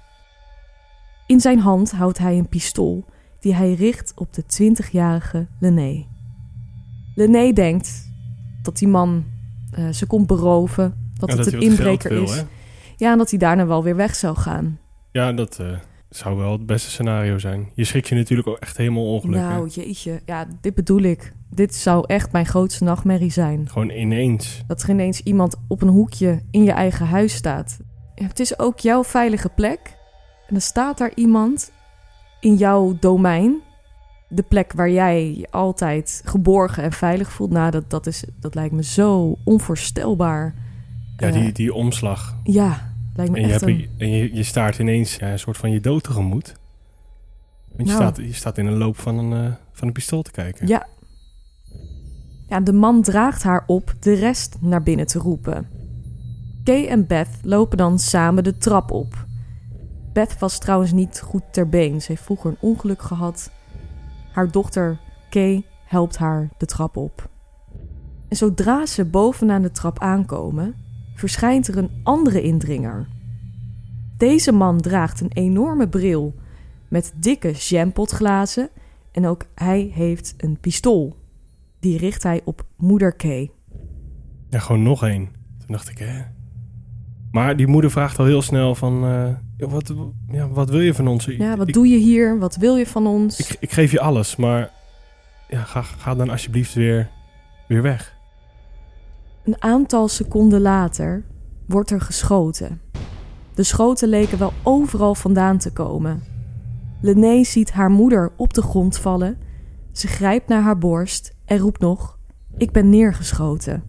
[1.28, 3.06] In zijn hand houdt hij een pistool
[3.40, 6.06] die hij richt op de 20-jarige Lené.
[7.16, 8.12] Lené denkt
[8.62, 9.26] dat die man
[9.72, 12.36] eh, ze komt beroven, dat Ja, het een inbreker wil, is.
[12.36, 12.42] hè?
[12.98, 14.80] Ja, en dat hij daarna wel weer weg zou gaan.
[15.12, 15.78] Ja, dat eh,
[16.10, 17.70] zou wel het beste scenario zijn.
[17.74, 19.50] Je schrikt je natuurlijk ook echt helemaal ongelukkig.
[19.50, 20.22] Nou, jeetje.
[20.26, 21.34] Ja, dit bedoel ik.
[21.56, 23.70] Dit zou echt mijn grootste nachtmerrie zijn.
[23.70, 24.64] Gewoon ineens.
[24.68, 27.78] Dat er ineens iemand op een hoekje in je eigen huis staat.
[28.16, 29.80] Het is ook jouw veilige plek.
[30.48, 31.72] En dan staat daar iemand
[32.40, 33.62] in jouw domein.
[34.30, 37.52] De plek waar jij je altijd geborgen en veilig voelt.
[37.52, 40.54] Nou, dat, dat, is, dat lijkt me zo onvoorstelbaar.
[41.18, 42.38] Ja, Eh, die, die omslag.
[42.44, 43.90] Ja, lijkt me En, je, echt hebt, een...
[43.98, 46.54] en je, je staart ineens ja, een soort van je dood tegemoet.
[47.76, 48.12] Want je, Nou.
[48.14, 50.68] staat, je staat in een loop van een, eh, van een pistool te kijken.
[50.68, 50.88] Ja.
[52.48, 55.68] Ja, de man draagt haar op de rest naar binnen te roepen.
[56.64, 59.26] Kay en Beth lopen dan samen de trap op.
[60.14, 62.02] Beth was trouwens niet goed ter been.
[62.02, 63.52] Ze heeft vroeger een ongeluk gehad.
[64.32, 67.30] Haar dochter Kay helpt haar de trap op.
[68.28, 70.76] En zodra ze bovenaan de trap aankomen,
[71.16, 73.08] verschijnt er een andere indringer.
[74.18, 76.36] Deze man draagt een enorme bril
[76.88, 78.70] met dikke jampotglazen
[79.12, 81.16] en ook hij heeft een pistool.
[81.84, 83.52] Die richt hij op moeder Kay.
[84.50, 85.26] Ja, gewoon nog één.
[85.58, 86.22] Toen dacht ik, hè?
[87.32, 89.06] Maar die moeder vraagt al heel snel van...
[89.06, 89.94] eh, wat,
[90.28, 91.26] ja, wat wil je van ons?
[91.26, 92.40] Ja, wat ik, doe je hier?
[92.40, 93.40] Wat wil je van ons?
[93.40, 94.72] Ik, ik geef je alles, maar...
[95.50, 97.10] Ja, ga, ga dan alsjeblieft weer,
[97.68, 98.16] weer weg.
[99.44, 101.24] Een aantal seconden later
[101.68, 102.82] wordt er geschoten.
[103.54, 106.24] De schoten leken wel overal vandaan te komen.
[107.02, 109.38] Lené ziet haar moeder op de grond vallen.
[109.92, 112.18] Ze grijpt naar haar borst en roept nog:
[112.58, 113.84] Ik ben neergeschoten.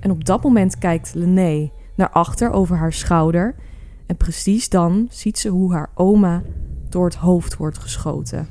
[0.00, 3.54] En op dat moment kijkt Lené naar achter over haar schouder.
[4.06, 6.42] En precies dan ziet ze hoe haar oma
[6.88, 8.48] door het hoofd wordt geschoten.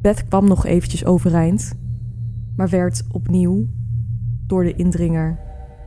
[0.00, 1.72] Beth kwam nog eventjes overeind,
[2.56, 3.66] maar werd opnieuw
[4.46, 5.38] door de indringer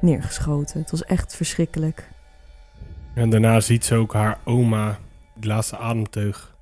[0.02, 0.80] neergeschoten.
[0.80, 2.10] Het was echt verschrikkelijk.
[3.14, 4.98] En daarna ziet ze ook haar oma
[5.34, 6.56] de laatste ademteug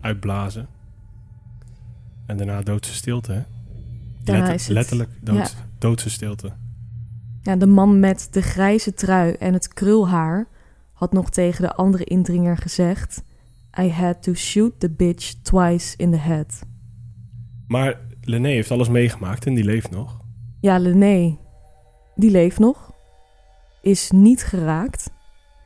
[0.00, 0.66] uitblazen.
[2.26, 3.44] En daarna doodse stilte,
[4.24, 6.52] Letter- is Letterlijk dood, doodse stilte.
[7.42, 10.48] Ja, de man met de grijze trui en het krulhaar
[10.92, 13.22] had nog tegen de andere indringer gezegd:
[13.80, 16.62] I had to shoot the bitch twice in the head.
[17.66, 20.20] Maar Lené heeft alles meegemaakt en die leeft nog.
[20.60, 21.38] Ja, Lené,
[22.14, 22.92] die leeft nog,
[23.82, 25.10] is niet geraakt.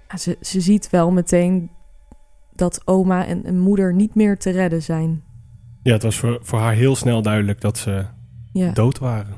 [0.08, 1.70] Ja, ze, ze ziet wel meteen
[2.52, 5.24] dat oma en, en moeder niet meer te redden zijn.
[5.82, 8.06] Ja, het was voor, voor haar heel snel duidelijk dat ze
[8.56, 8.72] Ja.
[8.72, 9.34] dood waren.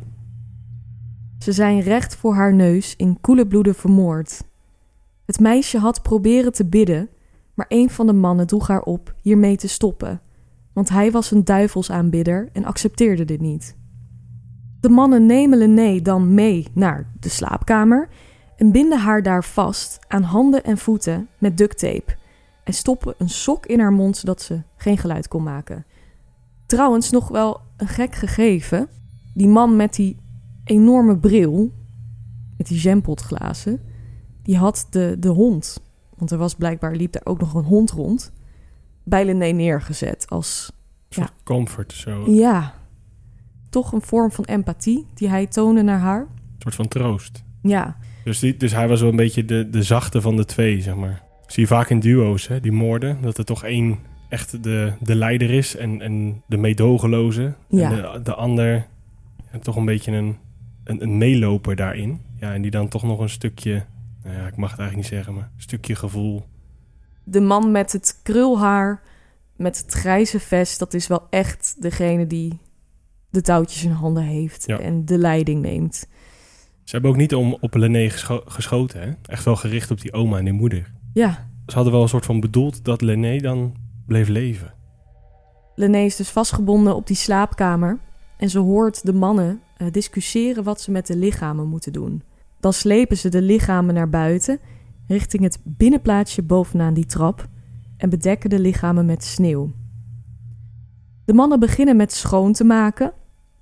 [1.38, 4.44] Ze zijn recht voor haar neus in koele bloeden vermoord.
[5.24, 7.08] Het meisje had proberen te bidden,
[7.54, 10.20] maar een van de mannen droeg haar op hiermee te stoppen,
[10.72, 13.76] want hij was een duivelsaanbidder en accepteerde dit niet.
[14.80, 18.08] De mannen nemen Lené dan mee naar de slaapkamer
[18.56, 22.16] en binden haar daar vast aan handen en voeten met ducttape
[22.64, 25.84] en stoppen een sok in haar mond zodat ze geen geluid kon maken.
[26.66, 28.88] Trouwens, nog wel een gek gegeven.
[29.38, 30.16] Die man met die
[30.64, 31.72] enorme bril,
[32.56, 33.80] met die jampotglazen,
[34.42, 35.82] die had de, de hond,
[36.16, 38.32] want er was blijkbaar, liep daar ook nog een hond rond,
[39.04, 40.72] bij Lené neergezet als,
[41.44, 42.30] comfort, zo.
[42.30, 42.74] ja,
[43.70, 46.20] toch een vorm van empathie die hij toonde naar haar.
[46.20, 47.42] Een soort van troost.
[47.62, 50.80] Ja, Dus, die, dus hij was wel een beetje de, de zachte van de twee,
[50.82, 51.22] zeg maar.
[51.46, 53.18] Zie je vaak in duo's, hè, die moorden.
[53.22, 53.98] Dat er toch één
[54.28, 57.54] echt de, de leider is en, en de meedogenloze.
[57.68, 57.90] Ja.
[57.90, 58.86] En de, de ander
[59.52, 60.36] ja, toch een beetje een,
[60.84, 62.20] een, een meeloper daarin.
[62.36, 63.84] Ja, en die dan toch nog een stukje...
[64.22, 66.44] Nou ja, ik mag het eigenlijk niet zeggen, maar een stukje gevoel.
[67.24, 69.02] de man met het krulhaar,
[69.56, 72.60] met het grijze vest, dat is wel echt degene die
[73.30, 74.78] de touwtjes in handen heeft Ja.
[74.78, 75.94] en de leiding neemt.
[76.84, 79.10] Ze hebben ook niet om op Lené gescho- geschoten, hè?
[79.22, 80.92] Echt wel gericht op die oma en die moeder.
[81.12, 83.74] Ja, Ze hadden wel een soort van bedoeld dat Lené dan
[84.06, 84.74] bleef leven.
[85.74, 87.98] Lené is dus vastgebonden op die slaapkamer
[88.38, 92.22] en ze hoort de mannen eh, discussiëren wat ze met de lichamen moeten doen.
[92.60, 94.58] Dan slepen ze de lichamen naar buiten,
[95.06, 97.48] richting het binnenplaatsje bovenaan die trap
[97.96, 99.70] en bedekken de lichamen met sneeuw.
[101.24, 103.12] De mannen beginnen met schoon te maken.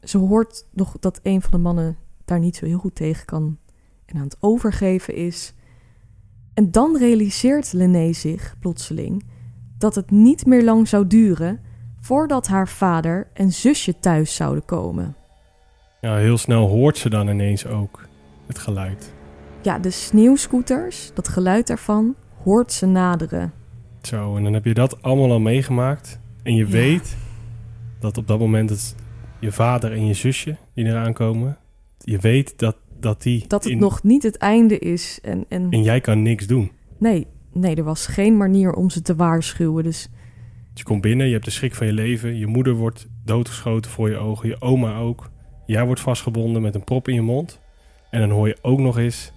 [0.02, 3.58] Ze hoort nog dat een van de mannen daar niet zo heel goed tegen kan
[4.04, 5.54] en aan het overgeven is.
[6.54, 9.24] En dan realiseert Lené zich plotseling
[9.78, 11.60] dat het niet meer lang zou duren
[12.06, 15.16] voordat haar vader en zusje thuis zouden komen.
[16.00, 18.02] Ja, heel snel hoort ze dan ineens ook
[18.46, 19.12] het geluid.
[19.62, 22.14] Ja, de sneeuwscooters, dat geluid daarvan,
[22.44, 23.52] hoort ze naderen.
[24.02, 26.18] Zo, en dan heb je dat allemaal al meegemaakt.
[26.42, 26.70] En je Ja.
[26.70, 27.16] weet
[28.00, 28.94] dat op dat moment het
[29.40, 31.58] je vader en je zusje die eraan komen.
[31.98, 33.44] Je weet dat, dat die...
[33.48, 35.18] Dat het in- nog niet het einde is.
[35.22, 36.70] En, en En jij kan niks doen.
[36.98, 39.84] nee, nee, er was geen manier om ze te waarschuwen.
[39.84, 40.08] Dus
[40.76, 42.36] Dus je komt binnen, je hebt de schrik van je leven.
[42.36, 44.48] Je moeder wordt doodgeschoten voor je ogen.
[44.48, 45.30] Je oma ook.
[45.66, 47.60] Jij wordt vastgebonden met een prop in je mond.
[48.10, 49.32] En dan hoor je ook nog eens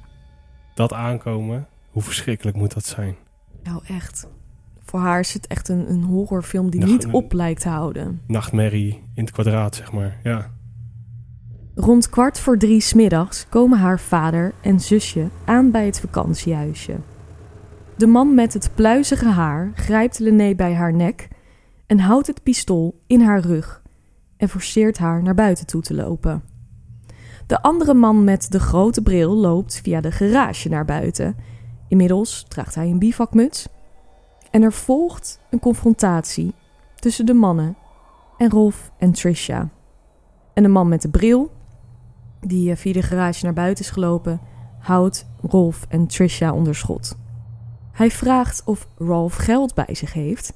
[0.74, 1.68] dat aankomen.
[1.90, 3.16] Hoe verschrikkelijk moet dat zijn?
[3.64, 4.28] nou echt,
[4.84, 8.22] voor haar is het echt een, een horrorfilm die niet op lijkt te houden.
[8.28, 10.20] Nachtmerrie in het kwadraat, zeg maar.
[10.24, 10.52] Ja.
[11.76, 16.96] Rond kwart voor drie smiddags komen haar vader en zusje aan bij het vakantiehuisje.
[18.00, 21.28] De man met het pluizige haar grijpt Lené bij haar nek
[21.88, 23.82] en houdt het pistool in haar rug
[24.38, 26.44] en forceert haar naar buiten toe te lopen.
[27.48, 31.36] De andere man met de grote bril loopt via de garage naar buiten.
[31.88, 33.68] Inmiddels draagt hij een bivakmuts.
[34.52, 36.54] En er volgt een confrontatie
[36.96, 37.78] tussen de mannen
[38.38, 39.70] en Rolf en Trisha.
[40.54, 41.52] En de man met de bril
[42.42, 44.40] die eh, via de garage naar buiten is gelopen,
[44.80, 47.18] houdt Rolf en Trisha onder schot.
[48.00, 50.54] Hij vraagt of Rolf geld bij zich heeft.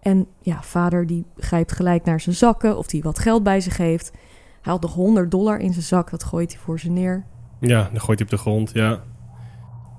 [0.00, 3.76] En ja, vader die grijpt gelijk naar zijn zakken of hij wat geld bij zich
[3.76, 4.10] heeft.
[4.12, 4.20] Hij
[4.60, 7.24] haalt nog 100 dollar in zijn zak, dat gooit hij voor ze neer.
[7.58, 8.70] Ja, dan gooit hij op de grond.
[8.72, 9.00] Ja.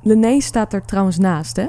[0.01, 1.67] Lené staat er trouwens naast, hè?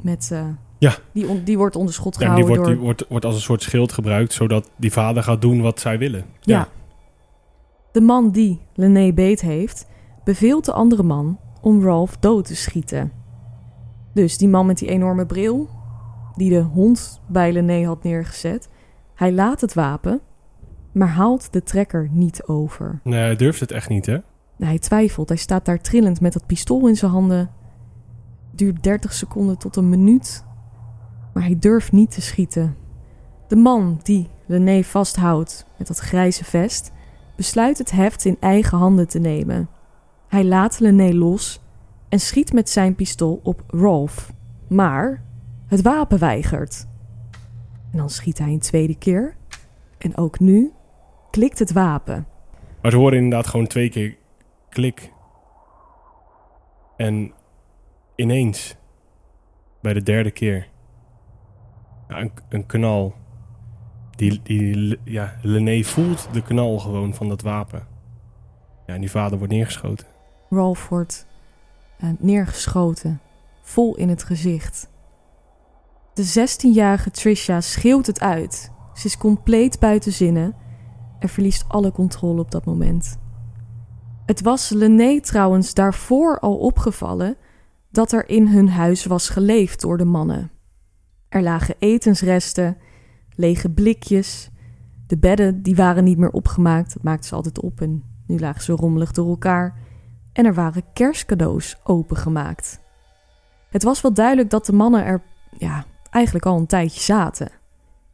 [0.00, 0.46] Met, eh,
[0.78, 0.94] Ja.
[1.12, 2.74] die, on- die wordt onder schot Ja, en die gehouden wordt, door...
[2.76, 5.98] die wordt, wordt als een soort schild gebruikt, zodat die vader gaat doen wat zij
[5.98, 6.24] willen.
[6.40, 6.68] Ja.
[7.92, 9.86] De man die Lené beet heeft,
[10.24, 13.12] beveelt de andere man om Ralph dood te schieten.
[14.14, 15.68] Dus die man met die enorme bril,
[16.34, 18.68] die de hond bij Lené had neergezet,
[19.14, 20.20] hij laat het wapen,
[20.92, 23.00] maar haalt de trekker niet over.
[23.02, 24.18] Nee, hij durft het echt niet, hè?
[24.58, 27.50] Hij twijfelt, hij staat daar trillend met dat pistool in zijn handen.
[28.50, 30.44] Duurt 30 seconden tot een minuut,
[31.32, 32.76] maar hij durft niet te schieten.
[33.48, 36.92] De man die Lené vasthoudt met dat grijze vest,
[37.36, 39.68] besluit het heft in eigen handen te nemen.
[40.28, 41.63] Hij laat Lené los
[42.14, 44.32] en schiet met zijn pistool op Rolf.
[44.68, 45.22] Maar
[45.66, 46.86] het wapen weigert.
[47.90, 49.36] En dan schiet hij een tweede keer.
[49.98, 50.72] En ook nu
[51.30, 52.26] klikt het wapen.
[52.82, 54.16] Maar ze horen inderdaad gewoon twee keer
[54.68, 55.12] klik.
[56.96, 57.32] En
[58.14, 58.76] ineens,
[59.80, 60.68] bij de derde keer,
[62.08, 63.14] een, een knal.
[64.10, 65.36] Die, die, ja,
[65.82, 67.86] voelt de knal gewoon van dat wapen.
[68.86, 70.06] Ja, en die vader wordt neergeschoten.
[70.50, 71.32] Rolf wordt
[72.18, 73.20] neergeschoten,
[73.62, 74.88] vol in het gezicht.
[76.14, 78.72] De 16-jarige Trisha schreeuwt het uit.
[78.94, 80.54] Ze is compleet buiten zinnen
[81.18, 83.18] en verliest alle controle op dat moment.
[84.26, 87.36] Het was Lené trouwens daarvoor al opgevallen
[87.90, 90.50] dat er in hun huis was geleefd door de mannen.
[91.28, 92.76] Er lagen etensresten,
[93.36, 94.50] lege blikjes.
[95.06, 98.62] De bedden die waren niet meer opgemaakt, dat maakten ze altijd op en nu lagen
[98.62, 99.78] ze rommelig door elkaar
[100.34, 102.80] en er waren kerstcadeaus opengemaakt.
[103.70, 105.22] Het was wel duidelijk dat de mannen er
[105.58, 107.50] ja, eigenlijk al een tijdje zaten.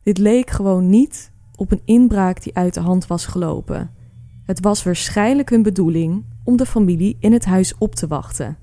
[0.02, 3.90] Dit leek gewoon niet op een inbraak die uit de hand was gelopen.
[4.46, 8.58] Het was waarschijnlijk hun bedoeling om de familie in het huis op te wachten.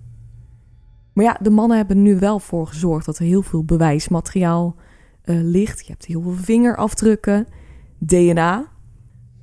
[1.13, 4.75] Maar ja, de mannen hebben nu wel voor gezorgd dat er heel veel bewijsmateriaal
[5.21, 5.85] eh, ligt.
[5.85, 7.47] Je hebt heel veel vingerafdrukken,
[7.97, 8.65] DNA.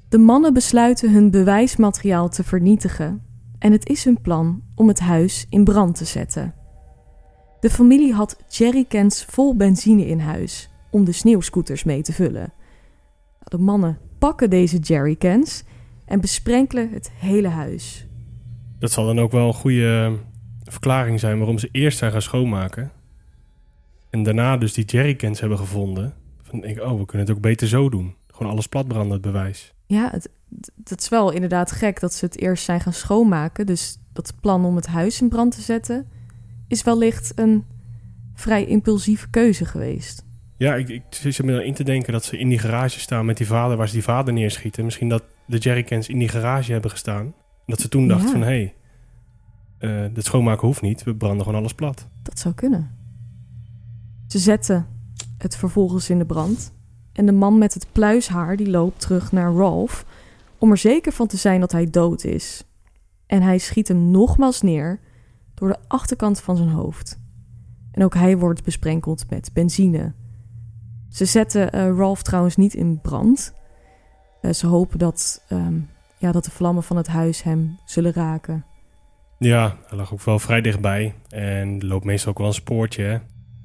[0.09, 3.22] De mannen besluiten hun bewijsmateriaal te vernietigen
[3.64, 6.55] en het is hun plan om het huis in brand te zetten.
[7.61, 12.53] De familie had jerrycans vol benzine in huis om de sneeuwscooters mee te vullen.
[13.44, 15.64] De mannen pakken deze jerrycans
[16.05, 18.07] en besprenkelen het hele huis.
[18.79, 20.12] Dat zal dan ook wel een goede eh,
[20.72, 22.92] verklaring zijn waarom ze eerst zijn gaan schoonmaken.
[24.11, 26.14] En daarna dus die jerrycans hebben gevonden.
[26.42, 28.14] Van denk ik, oh, we kunnen het ook beter zo doen.
[28.27, 29.74] Gewoon alles platbranden, het bewijs.
[29.87, 30.31] Ja, het,
[30.75, 33.67] dat is wel inderdaad gek dat ze het eerst zijn gaan schoonmaken.
[33.67, 36.07] Dus dat plan om het huis in brand te zetten
[36.69, 37.64] is wellicht een
[38.35, 40.25] vrij impulsieve keuze geweest.
[40.57, 43.27] Ja, ik, ik zit me dan in te denken dat ze in die garage staan
[43.27, 44.85] met die vader, waar ze die vader neerschieten.
[44.85, 47.35] Misschien dat de jerrycans in die garage hebben gestaan.
[47.67, 48.33] Dat ze toen dachten Ja.
[48.33, 48.75] van, hé, hey,
[50.07, 51.03] eh, dat schoonmaken hoeft niet.
[51.03, 52.09] We branden gewoon alles plat.
[52.23, 52.90] Dat zou kunnen.
[54.27, 54.87] Ze zetten
[55.38, 56.73] het vervolgens in de brand.
[57.12, 60.05] En de man met het pluishaar die loopt terug naar Ralph
[60.59, 62.64] om er zeker van te zijn dat hij dood is.
[63.27, 65.01] En hij schiet hem nogmaals neer
[65.55, 67.19] door de achterkant van zijn hoofd.
[67.93, 70.12] En ook hij wordt besprenkeld met benzine.
[71.09, 73.55] Ze zetten eh, Ralph trouwens niet in brand.
[74.40, 75.75] Eh, ze hopen dat, ehm,
[76.19, 78.64] ja, dat de vlammen van het huis hem zullen raken.
[79.38, 81.14] Ja, hij lag ook wel vrij dichtbij.
[81.29, 83.19] En loopt meestal ook wel een spoortje, hè.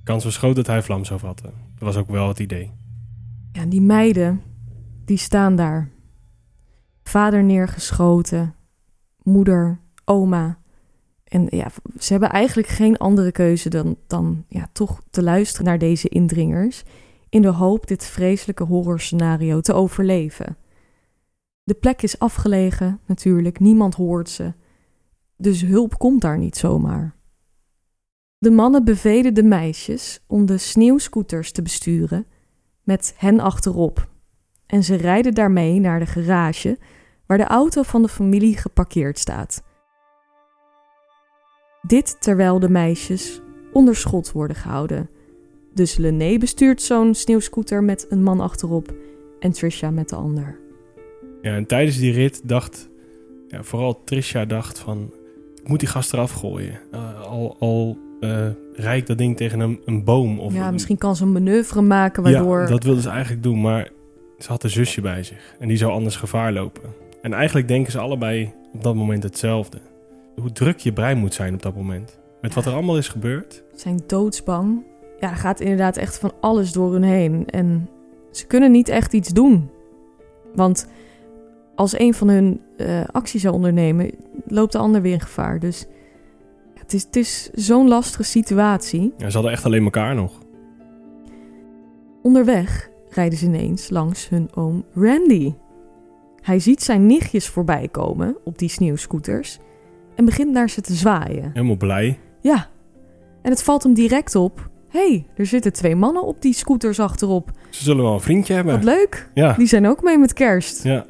[0.04, 1.54] Kans was groot dat hij vlam zou vatten.
[1.76, 2.72] Dat was ook wel het idee.
[3.52, 4.42] Ja, en die meiden,
[5.06, 5.90] die staan daar.
[7.10, 8.56] Vader neergeschoten,
[9.24, 10.60] moeder, oma.
[11.24, 15.78] En ja, ze hebben eigenlijk geen andere keuze dan, dan ja, toch te luisteren naar
[15.78, 16.84] deze indringers.
[17.30, 20.58] In de hoop dit vreselijke horrorscenario te overleven.
[21.64, 23.60] De plek is afgelegen, natuurlijk.
[23.60, 24.54] Niemand hoort ze.
[25.38, 27.16] Dus hulp komt daar niet zomaar.
[28.38, 32.26] De mannen bevelen de meisjes om de sneeuwscooters te besturen
[32.84, 34.10] met hen achterop.
[34.66, 36.78] En ze rijden daarmee naar de garage
[37.30, 39.64] waar de auto van de familie geparkeerd staat.
[41.82, 43.42] Dit terwijl de meisjes
[43.74, 45.10] onder schot worden gehouden.
[45.74, 48.94] Dus Lené bestuurt zo'n sneeuwscooter met een man achterop
[49.40, 50.60] en Trisha met de ander.
[51.42, 52.90] Ja, en tijdens die rit dacht,
[53.48, 55.14] ja, vooral Trisha dacht van,
[55.62, 56.80] ik moet die gast eraf gooien.
[56.92, 60.40] Eh, al al eh rijd ik dat ding tegen een, een boom.
[60.40, 62.60] Of ja, misschien kan ze een manoeuvre maken waardoor...
[62.60, 63.90] Ja, dat wilde ze eigenlijk doen, maar
[64.40, 65.56] ze had een zusje bij zich.
[65.60, 67.08] En die zou anders gevaar lopen.
[67.22, 69.80] En eigenlijk denken ze allebei op dat moment hetzelfde.
[70.36, 72.20] Hoe druk je brein moet zijn op dat moment.
[72.42, 73.64] Met wat er allemaal is gebeurd.
[73.76, 74.84] zijn doodsbang.
[75.20, 77.46] Ja, er gaat inderdaad echt van alles door hun heen.
[77.46, 77.90] En
[78.32, 79.70] ze kunnen niet echt iets doen.
[80.56, 80.88] Want
[81.76, 84.12] als een van hun eh, actie zou ondernemen,
[84.48, 85.60] loopt de ander weer in gevaar.
[85.60, 85.86] Dus
[86.74, 89.14] het is, het is zo'n lastige situatie.
[89.18, 90.40] Ja, ze hadden echt alleen elkaar nog.
[92.22, 95.54] Onderweg rijden ze ineens langs hun oom Randy.
[96.50, 99.60] Hij ziet zijn nichtjes voorbij komen op die sneeuwscooters
[100.16, 101.52] en begint naar ze te zwaaien.
[101.54, 102.20] Helemaal blij.
[102.42, 102.70] Ja,
[103.42, 104.70] en het valt hem direct op.
[104.88, 107.52] Hé, hey, er zitten twee mannen op die scooters achterop.
[107.70, 108.74] Ze zullen wel een vriendje hebben.
[108.74, 109.30] Wat leuk.
[109.34, 109.54] Ja.
[109.54, 110.84] Die zijn ook mee met kerst.
[110.84, 111.06] Ja.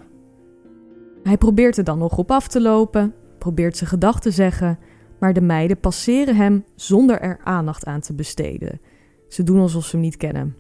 [1.23, 4.79] Hij probeert er dan nog op af te lopen, probeert zijn gedachten te zeggen,
[5.19, 8.81] maar de meiden passeren hem zonder er aandacht aan te besteden.
[9.27, 10.55] Ze doen alsof ze hem niet kennen.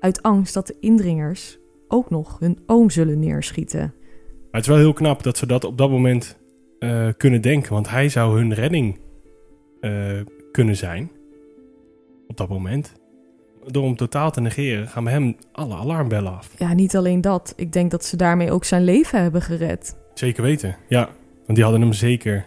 [0.00, 3.92] Uit angst dat de indringers ook nog hun oom zullen neerschieten.
[4.50, 6.38] Maar het is wel heel knap dat ze dat op dat moment
[6.78, 7.72] eh, kunnen denken.
[7.72, 8.98] Want hij zou hun redding
[9.80, 9.92] eh,
[10.52, 11.10] kunnen zijn.
[12.28, 12.92] Op dat moment.
[13.66, 16.50] Door hem totaal te negeren gaan bij hem alle alarmbellen af.
[16.58, 17.52] Ja, niet alleen dat.
[17.56, 19.96] Ik denk dat ze daarmee ook zijn leven hebben gered.
[20.14, 20.76] Zeker weten.
[20.88, 21.08] Ja,
[21.44, 22.46] want die hadden hem zeker.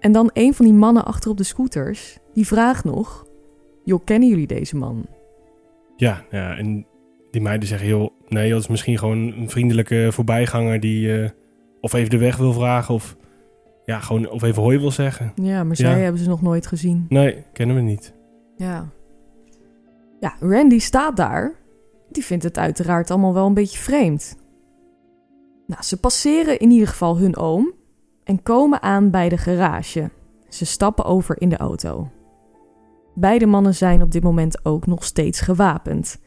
[0.00, 3.26] En dan een van die mannen achter op de scooters, die vraagt nog...
[3.84, 5.06] Joh, kennen jullie deze man?
[5.96, 6.86] Ja, ja, en
[7.30, 11.30] die meiden zeggen, joh, nee, dat is misschien gewoon een vriendelijke voorbijganger die eh,
[11.80, 13.16] of even de weg wil vragen of
[13.84, 15.32] ja, gewoon of even hoi wil zeggen.
[15.34, 15.90] Ja, maar Ja.
[15.90, 17.06] zij hebben ze nog nooit gezien.
[17.08, 18.14] Nee, kennen we niet.
[18.56, 18.88] Ja.
[20.20, 21.54] Ja, Randy staat daar.
[22.10, 24.36] Die vindt het uiteraard allemaal wel een beetje vreemd.
[25.66, 27.72] Nou, ze passeren in ieder geval hun oom
[28.24, 30.10] en komen aan bij de garage.
[30.48, 32.08] Ze stappen over in de auto.
[33.14, 36.20] Beide mannen zijn op dit moment ook nog steeds gewapend.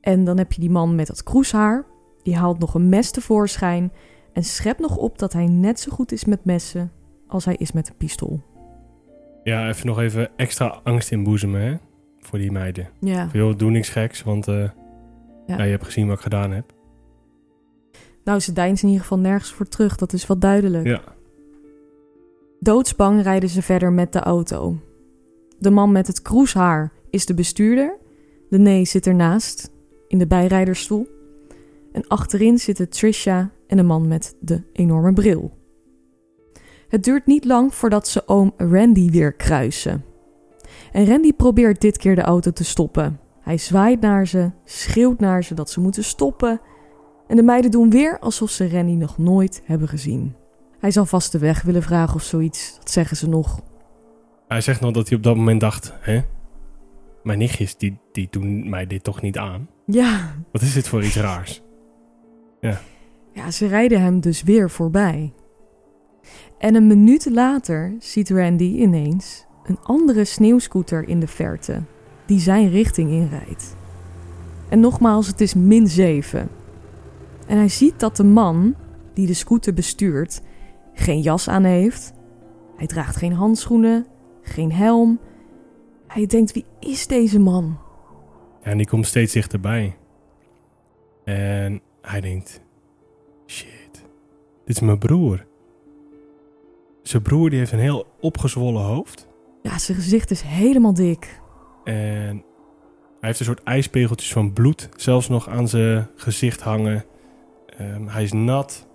[0.00, 1.84] En dan heb je die man met dat kroeshaar.
[2.22, 3.92] Die haalt nog een mes tevoorschijn
[4.36, 6.92] en schept nog op dat hij net zo goed is met messen
[7.26, 8.40] als hij is met een pistool.
[9.42, 11.76] Ja, even nog even extra angst inboezemen, hè,
[12.18, 12.88] voor die meiden.
[13.00, 13.28] Ja.
[13.32, 14.68] Joh, doe niks geks, want eh,
[15.46, 15.62] ja.
[15.62, 16.72] je hebt gezien wat ik gedaan heb.
[18.24, 20.86] Nou, ze deinzen in ieder geval nergens voor terug, dat is wel duidelijk.
[20.86, 21.02] Ja.
[22.60, 24.76] Doodsbang rijden ze verder met de auto.
[25.58, 27.96] De man met het kroeshaar is de bestuurder.
[28.48, 29.70] De nee zit ernaast,
[30.08, 31.15] in de bijrijdersstoel.
[31.96, 35.58] En achterin zitten Trisha en de man met de enorme bril.
[36.88, 40.04] Het duurt niet lang voordat ze oom Randy weer kruisen.
[40.92, 43.20] En Randy probeert dit keer de auto te stoppen.
[43.40, 46.60] Hij zwaait naar ze, schreeuwt naar ze dat ze moeten stoppen.
[47.26, 50.34] En de meiden doen weer alsof ze Randy nog nooit hebben gezien.
[50.78, 52.74] Hij zal vast de weg willen vragen of zoiets.
[52.78, 53.60] Dat zeggen ze nog.
[54.48, 56.20] Hij zegt nog dat hij op dat moment dacht, hè,
[57.22, 59.68] mijn nichtjes, die, die doen mij dit toch niet aan.
[59.86, 61.64] Ja, Wat is dit voor iets raars?
[62.60, 62.80] Ja
[63.32, 65.32] Ja, ze rijden hem dus weer voorbij.
[66.58, 71.82] En een minuut later ziet Randy ineens een andere sneeuwscooter in de verte,
[72.26, 73.76] die zijn richting inrijdt.
[74.68, 76.48] En nogmaals, het is min 7.
[77.46, 78.74] En hij ziet dat de man
[79.14, 80.42] die de scooter bestuurt
[80.94, 82.12] geen jas aan heeft.
[82.76, 84.06] Hij draagt geen handschoenen,
[84.42, 85.18] geen helm.
[86.06, 87.78] Hij denkt: wie is deze man?
[88.62, 89.96] Ja, en die komt steeds dichterbij.
[91.24, 91.80] En
[92.10, 92.60] hij denkt:
[93.46, 93.90] shit,
[94.64, 95.46] dit is mijn broer.
[97.02, 99.28] Zijn broer die heeft een heel opgezwollen hoofd.
[99.62, 101.40] Ja, zijn gezicht is helemaal dik.
[101.84, 102.44] En
[103.20, 107.04] hij heeft een soort ijspegeltjes van bloed zelfs nog aan zijn gezicht hangen.
[107.66, 108.86] Ehm, hij is nat.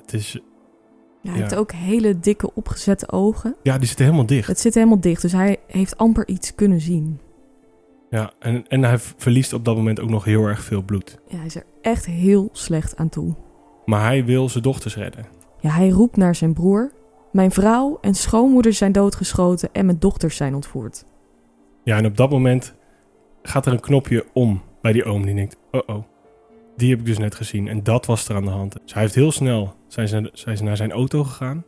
[0.00, 1.42] Het is, Ja, hij Ja.
[1.42, 3.56] heeft ook hele dikke opgezette ogen.
[3.62, 4.48] ja, die zit helemaal dicht.
[4.48, 7.20] Het zit helemaal dicht, dus hij heeft amper iets kunnen zien.
[8.12, 11.18] Ja, en, en hij verliest op dat moment ook nog heel erg veel bloed.
[11.28, 13.34] Ja, hij is er echt heel slecht aan toe.
[13.84, 15.26] Maar hij wil zijn dochters redden.
[15.60, 16.92] Ja, hij roept naar zijn broer.
[17.32, 21.04] Mijn vrouw en schoonmoeder zijn doodgeschoten en mijn dochters zijn ontvoerd.
[21.84, 22.74] Ja, en op dat moment
[23.42, 25.24] gaat er een knopje om bij die oom.
[25.24, 26.04] Die denkt, oh oh,
[26.76, 27.68] die heb ik dus net gezien.
[27.68, 28.72] En dat was er aan de hand.
[28.82, 31.64] Dus hij heeft heel snel, zijn zijn naar zijn auto gegaan.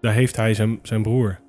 [0.00, 1.40] Daar heeft hij zijn, zijn broer.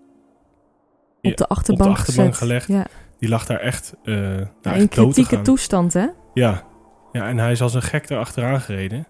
[1.22, 2.38] Op de achterbank, op de achterbank gezet.
[2.38, 2.68] gelegd.
[2.68, 2.88] Ja,
[3.22, 6.08] Die lag daar echt, eh nou, ja, echt in kritieke toestand, hè?
[6.34, 6.64] Ja.
[7.12, 9.08] ja, en hij is als een gek erachteraan gereden.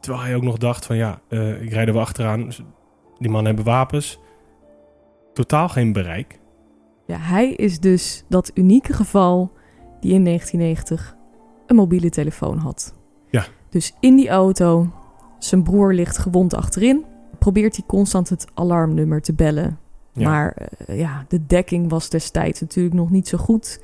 [0.00, 2.48] Terwijl hij ook nog dacht van ja, eh, ik rijd er wel achteraan.
[3.18, 4.18] Die mannen hebben wapens.
[5.32, 6.40] Totaal geen bereik.
[7.06, 9.52] Ja, hij is dus dat unieke geval
[10.00, 11.16] die in 1990
[11.66, 12.94] een mobiele telefoon had.
[13.30, 13.44] Ja.
[13.68, 14.92] Dus in die auto,
[15.38, 17.04] zijn broer ligt gewond achterin,
[17.38, 19.78] probeert hij constant het alarmnummer te bellen.
[20.12, 20.56] Ja, Maar
[20.86, 23.80] eh, ja, de dekking was destijds natuurlijk nog niet zo goed.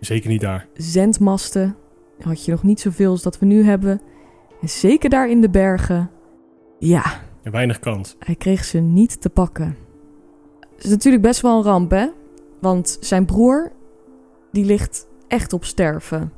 [0.00, 0.66] Zeker niet daar.
[0.74, 1.76] Zendmasten
[2.20, 4.00] had je nog niet zoveel als dat we nu hebben.
[4.60, 6.10] En zeker daar in de bergen.
[6.78, 7.04] Ja,
[7.42, 8.16] En weinig kans.
[8.18, 9.76] hij kreeg ze niet te pakken.
[10.76, 12.06] Het is natuurlijk best wel een ramp, hè?
[12.60, 13.72] Want zijn broer,
[14.52, 16.32] die ligt echt op sterven.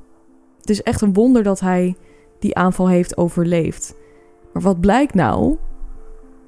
[0.61, 1.97] Het is echt een wonder dat hij
[2.38, 3.95] die aanval heeft overleefd.
[4.53, 5.57] Maar wat blijkt nou?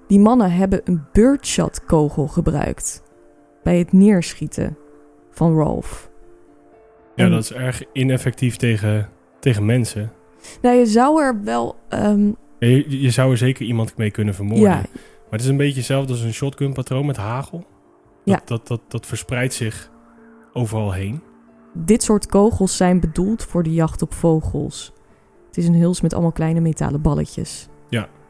[0.07, 3.03] Die mannen hebben een birdshot kogel gebruikt.
[3.63, 4.77] Bij het neerschieten
[5.31, 6.11] van Rolf.
[7.15, 9.09] Ja, En- dat is erg ineffectief tegen,
[9.41, 10.13] tegen mensen.
[10.63, 11.77] Nou, je zou er wel...
[11.89, 12.27] ehm,
[12.59, 14.69] Ja, Je, je zou er zeker iemand mee kunnen vermoorden.
[14.69, 17.59] ja, Maar het is een beetje hetzelfde als een shotgun patroon met hagel.
[17.59, 17.67] Dat,
[18.25, 18.41] Ja.
[18.45, 19.91] dat, dat, dat verspreidt zich
[20.53, 21.23] overal heen.
[21.73, 24.93] dit soort kogels zijn bedoeld voor de jacht op vogels.
[25.47, 27.69] Het is een huls met allemaal kleine metalen balletjes.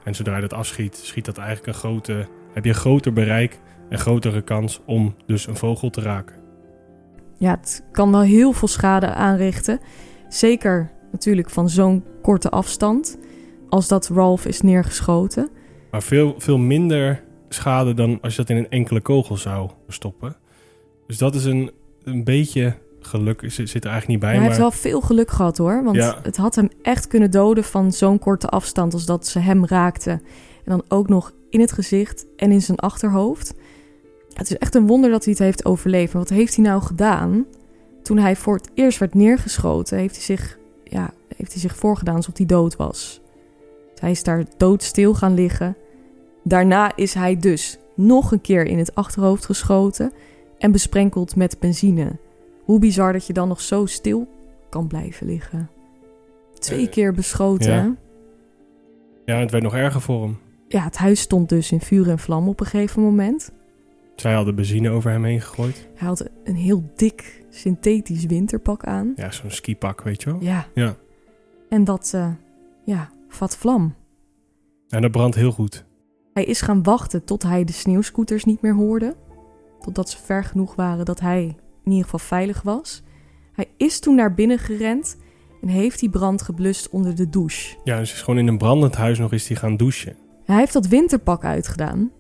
[0.06, 2.26] En zodra je dat afschiet, schiet dat eigenlijk een grote...
[2.52, 6.36] Heb je een groter bereik en grotere kans om dus een vogel te raken.
[7.38, 9.80] Ja, het kan wel heel veel schade aanrichten.
[10.28, 13.18] Zeker natuurlijk van zo'n korte afstand.
[13.68, 15.50] Als dat Ralph is neergeschoten.
[15.90, 20.36] Maar veel, veel minder schade dan als je dat in een enkele kogel zou stoppen.
[21.06, 21.70] Dus dat is een,
[22.02, 22.74] een beetje
[23.06, 23.40] geluk.
[23.40, 24.28] Zit, zit er eigenlijk niet bij.
[24.28, 25.84] hij maar heeft wel veel geluk gehad hoor.
[25.84, 26.18] Want Ja.
[26.22, 30.12] het had hem echt kunnen doden van zo'n korte afstand als dat ze hem raakten.
[30.64, 33.54] En dan ook nog in het gezicht en in zijn achterhoofd.
[34.32, 36.12] Het is echt een wonder dat hij het heeft overleefd.
[36.12, 37.44] Maar wat heeft hij nou gedaan?
[38.02, 42.16] Toen hij voor het eerst werd neergeschoten, heeft hij zich, ja, heeft hij zich voorgedaan
[42.16, 43.20] alsof hij dood was.
[43.90, 45.76] Dus hij is daar doodstil gaan liggen.
[46.44, 50.12] Daarna is hij dus nog een keer in het achterhoofd geschoten
[50.58, 52.12] en besprenkeld met benzine.
[52.66, 54.28] Hoe bizar dat je dan nog zo stil
[54.70, 55.70] kan blijven liggen.
[56.58, 57.72] Twee Eh, keer beschoten.
[57.72, 57.82] ja.
[57.82, 57.90] hè?
[59.34, 60.38] ja, het werd nog erger voor hem.
[60.68, 63.52] Ja, het huis stond dus in vuur en vlam op een gegeven moment.
[64.16, 65.88] Zij hadden benzine over hem heen gegooid.
[65.94, 69.12] Hij had een heel dik synthetisch winterpak aan.
[69.16, 70.40] Ja, zo'n skipak, weet je wel.
[70.42, 70.66] Ja.
[70.74, 70.96] Ja.
[71.68, 72.30] En dat, eh,
[72.84, 73.94] ja, vat vlam.
[74.88, 75.84] En dat brandt heel goed.
[76.32, 79.14] Hij is gaan wachten tot hij de sneeuwscooters niet meer hoorde.
[79.80, 81.56] Totdat ze ver genoeg waren dat hij
[81.86, 83.02] in ieder geval veilig was.
[83.52, 85.16] Hij is toen naar binnen gerend
[85.62, 87.76] en heeft die brand geblust onder de douche.
[87.84, 90.16] Ja, dus is gewoon in een brandend huis nog eens die gaan douchen.
[90.44, 92.10] Hij heeft dat winterpak uitgedaan.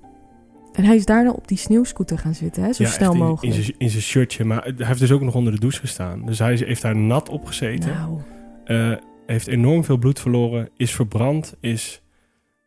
[0.72, 2.72] En hij is daarna op die sneeuwscooter gaan zitten, hè?
[2.72, 3.56] zo ja, snel mogelijk.
[3.56, 4.44] In zijn- in zijn shirtje.
[4.44, 6.26] Maar hij heeft dus ook nog onder de douche gestaan.
[6.26, 7.90] Dus hij is- heeft daar nat op gezeten.
[7.94, 8.18] nou,
[8.64, 8.92] Eh,
[9.26, 10.68] heeft enorm veel bloed verloren.
[10.76, 11.54] Is verbrand.
[11.60, 12.02] Is,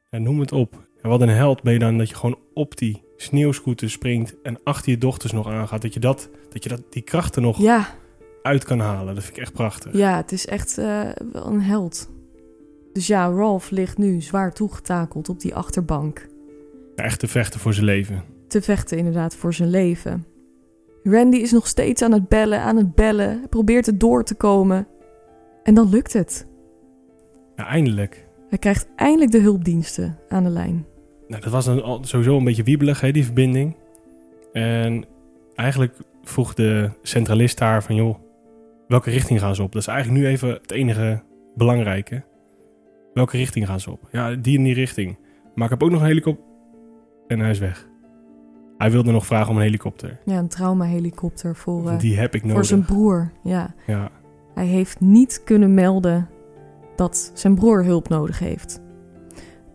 [0.09, 0.87] ja, noem het op.
[1.01, 4.35] En wat een held ben je dan dat je gewoon op die sneeuwscooter springt.
[4.41, 5.81] En achter je dochters nog aangaat.
[5.81, 7.95] Dat je, dat, dat, je dat, die krachten nog ja,
[8.41, 9.15] uit kan halen.
[9.15, 9.93] Dat vind ik echt prachtig.
[9.93, 12.09] ja, het is echt eh, wel een held.
[12.93, 16.27] Dus ja, Rolf ligt nu zwaar toegetakeld op die achterbank.
[16.95, 18.23] Ja, echt te vechten voor zijn leven.
[18.47, 20.25] Te vechten inderdaad voor zijn leven.
[21.03, 23.27] Randy is nog steeds aan het bellen, aan het bellen.
[23.27, 24.87] Hij probeert er door te komen.
[25.63, 26.47] En dan lukt het.
[27.55, 28.27] Ja, eindelijk.
[28.49, 30.85] Hij krijgt eindelijk de hulpdiensten aan de lijn.
[31.29, 33.75] Nou, dat was dan al sowieso een beetje wiebelig, hè, die verbinding.
[34.53, 35.05] En
[35.55, 38.15] eigenlijk vroeg de centralist daar van, joh,
[38.87, 39.71] welke richting gaan ze op?
[39.71, 41.21] Dat is eigenlijk nu even het enige
[41.55, 42.23] belangrijke.
[43.13, 43.99] Welke richting gaan ze op?
[44.11, 45.17] Ja, die en die richting.
[45.55, 46.45] Maar ik heb ook nog een helikopter.
[47.27, 47.87] En hij is weg.
[48.77, 50.19] Hij wilde nog vragen om een helikopter.
[50.25, 52.55] Ja, een traumahelikopter voor, uh, Die heb ik nodig.
[52.55, 53.31] voor zijn broer.
[53.43, 53.73] Ja.
[53.87, 54.09] Ja,
[54.53, 56.29] Hij heeft niet kunnen melden
[56.95, 58.81] dat zijn broer hulp nodig heeft.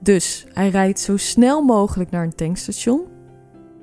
[0.05, 3.05] Dus hij rijdt zo snel mogelijk naar een tankstation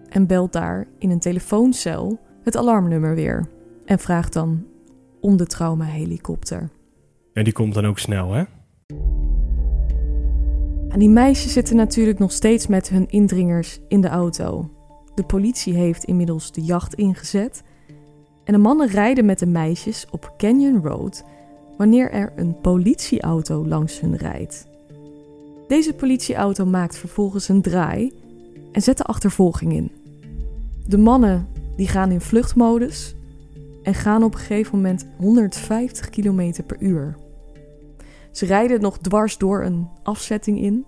[0.10, 3.50] en belt daar in een telefooncel het alarmnummer weer
[3.86, 4.66] en vraagt dan
[5.20, 6.70] om de traumahelikopter.
[7.34, 8.44] en die komt dan ook snel, hè?
[10.90, 14.70] En die meisjes zitten natuurlijk nog steeds met hun indringers in de auto.
[15.16, 17.64] De politie heeft inmiddels de jacht ingezet.
[18.44, 21.24] En de mannen rijden met de meisjes op Canyon Road
[21.78, 24.70] wanneer er een politieauto langs hun rijdt.
[25.72, 28.14] Deze politieauto maakt vervolgens een draai
[28.72, 29.92] en zet de achtervolging in.
[30.88, 33.16] De mannen die gaan in vluchtmodus
[33.84, 37.18] en gaan op een gegeven moment 150 km per uur.
[38.32, 40.86] Ze rijden nog dwars door een afzetting in.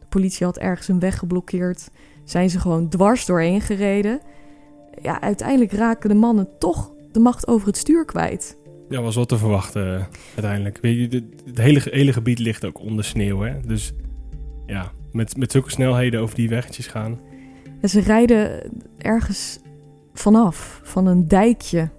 [0.00, 1.90] De politie had ergens een weg geblokkeerd.
[2.24, 4.20] Zijn ze gewoon dwars doorheen gereden.
[5.00, 8.56] Ja, uiteindelijk raken de mannen toch de macht over het stuur kwijt.
[8.88, 10.04] Ja, was wat te verwachten eh,
[10.34, 10.78] uiteindelijk.
[11.44, 13.60] Het hele, hele gebied ligt ook onder sneeuw, hè?
[13.60, 13.92] Dus
[14.66, 17.20] ja, met, met zulke snelheden over die weggetjes gaan.
[17.80, 19.58] En ze rijden ergens
[20.12, 21.90] vanaf, van een dijkje.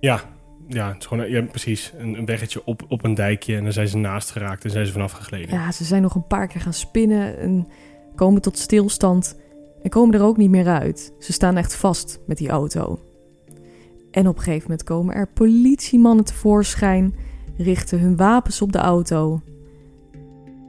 [0.00, 0.20] Ja,
[0.68, 1.92] ja, het is gewoon, ja precies.
[1.98, 4.86] Een, een weggetje op, op een dijkje en dan zijn ze naast geraakt en zijn
[4.86, 5.54] ze vanaf gegleden.
[5.54, 7.66] Ja, ze zijn nog een paar keer gaan spinnen en
[8.14, 9.36] komen tot stilstand
[9.82, 11.12] en komen er ook niet meer uit.
[11.18, 12.98] Ze staan echt vast met die auto.
[14.10, 17.14] En op een gegeven moment komen er politiemannen tevoorschijn,
[17.56, 19.40] richten hun wapens op de auto.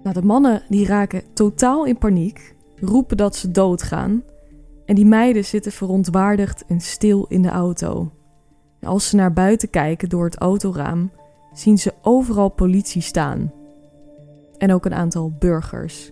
[0.03, 4.23] Nou, de mannen die raken totaal in paniek, roepen dat ze doodgaan.
[4.85, 8.11] En die meiden zitten verontwaardigd en stil in de auto.
[8.81, 11.11] Als ze naar buiten kijken door het autoraam,
[11.53, 13.51] zien ze overal politie staan
[14.57, 16.11] en ook een aantal burgers.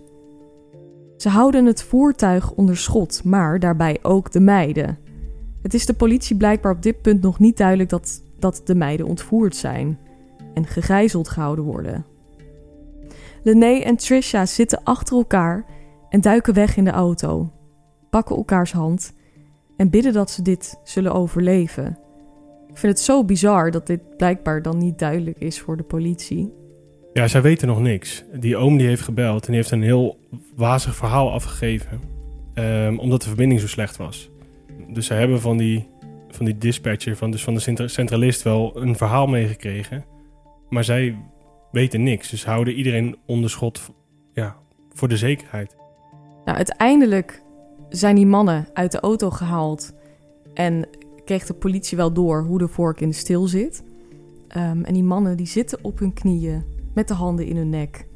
[1.16, 4.98] Ze houden het voertuig onder schot, maar daarbij ook de meiden.
[5.62, 9.06] Het is de politie blijkbaar op dit punt nog niet duidelijk dat, dat de meiden
[9.06, 9.98] ontvoerd zijn
[10.54, 12.04] en gegijzeld gehouden worden.
[13.42, 15.64] Lené en Trisha zitten achter elkaar
[16.08, 17.50] en duiken weg in de auto,
[18.10, 19.12] pakken elkaars hand
[19.76, 21.98] en bidden dat ze dit zullen overleven.
[22.68, 26.52] Ik vind het zo bizar dat dit blijkbaar dan niet duidelijk is voor de politie.
[27.12, 28.24] Ja, zij weten nog niks.
[28.34, 30.18] Die oom die heeft gebeld en die heeft een heel
[30.56, 32.00] wazig verhaal afgegeven.
[32.54, 34.30] ehm, omdat de verbinding zo slecht was.
[34.88, 35.86] Dus ze hebben van die,
[36.30, 40.04] van die dispatcher, van, dus van de centra- centralist, wel een verhaal meegekregen.
[40.68, 41.16] Maar zij
[41.72, 42.30] weten niks.
[42.30, 43.90] Dus houden iedereen onder schot
[44.32, 44.56] ja,
[44.92, 45.76] voor de zekerheid.
[46.44, 47.42] Nou, uiteindelijk
[47.88, 49.92] zijn die mannen uit de auto gehaald
[50.54, 50.88] en
[51.24, 53.82] kreeg de politie wel door hoe de vork in de stil zit.
[54.48, 56.64] Ehm, en die mannen die zitten op hun knieën
[56.94, 58.06] met de handen in hun nek.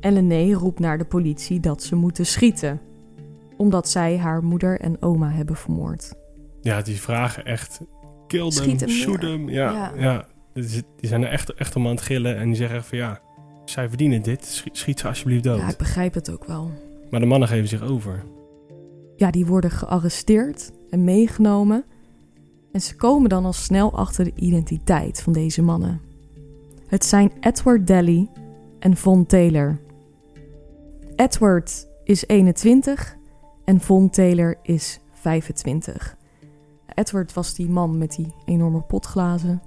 [0.00, 2.80] En Lené roept naar de politie dat ze moeten schieten,
[3.56, 6.14] omdat zij haar moeder en oma hebben vermoord.
[6.60, 7.80] Ja, die vragen echt...
[8.26, 9.48] Kill them, shoot them.
[9.48, 9.92] Ja, Ja.
[9.96, 10.26] ja.
[10.54, 12.36] Die zi- die zijn er echt, echt om aan het gillen.
[12.36, 13.20] En die zeggen echt van ja,
[13.64, 14.44] zij verdienen dit.
[14.46, 15.58] Schiet, schiet ze alsjeblieft dood.
[15.58, 16.70] Ja, ik begrijp het ook wel.
[17.10, 18.22] Maar de mannen geven zich over.
[19.16, 21.84] Ja, die worden gearresteerd en meegenomen.
[22.72, 26.00] En ze komen dan al snel achter de identiteit van deze mannen.
[26.86, 28.28] Het zijn Edward Daly
[28.78, 29.78] en Von Taylor.
[31.16, 33.16] Edward is 21
[33.64, 36.16] en Von Taylor is 25.
[36.94, 39.62] Edward was die man met die enorme potglazen.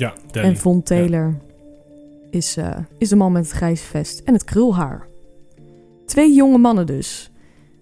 [0.00, 0.48] Ja, Danny.
[0.48, 1.38] En Von Taylor
[2.30, 5.06] is, eh, is de man met het grijze vest en het krulhaar.
[6.06, 7.30] Twee jonge mannen dus.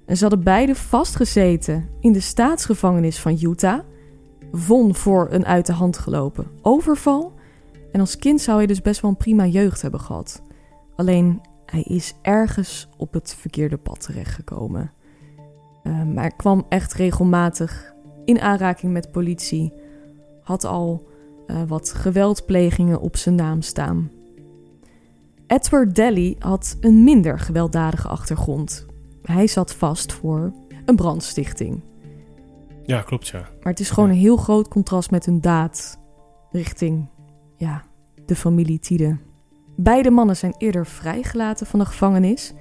[0.06, 3.80] En ze hadden beide vastgezeten in de staatsgevangenis van Utah.
[4.52, 7.32] Von voor een uit de hand gelopen overval.
[7.92, 10.42] En als kind zou hij dus best wel een prima jeugd hebben gehad.
[10.96, 14.92] Alleen hij is ergens op het verkeerde pad terechtgekomen.
[15.82, 17.94] Eh, maar kwam echt regelmatig
[18.24, 19.72] in aanraking met politie.
[20.42, 21.07] Had al
[21.48, 24.10] eh, wat geweldplegingen op zijn naam staan.
[25.46, 28.86] Edward Daly had een minder gewelddadige achtergrond.
[29.22, 30.52] Hij zat vast voor
[30.84, 31.80] een brandstichting.
[32.82, 33.38] Ja, klopt ja.
[33.38, 35.98] Maar het is gewoon een heel groot contrast met hun daad
[36.50, 37.08] richting
[37.56, 37.82] ja,
[38.26, 39.16] de familie Tide.
[39.76, 42.52] Beide mannen zijn eerder vrijgelaten van de gevangenis.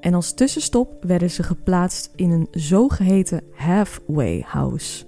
[0.00, 5.04] En als tussenstop werden ze geplaatst in een zogeheten halfway house.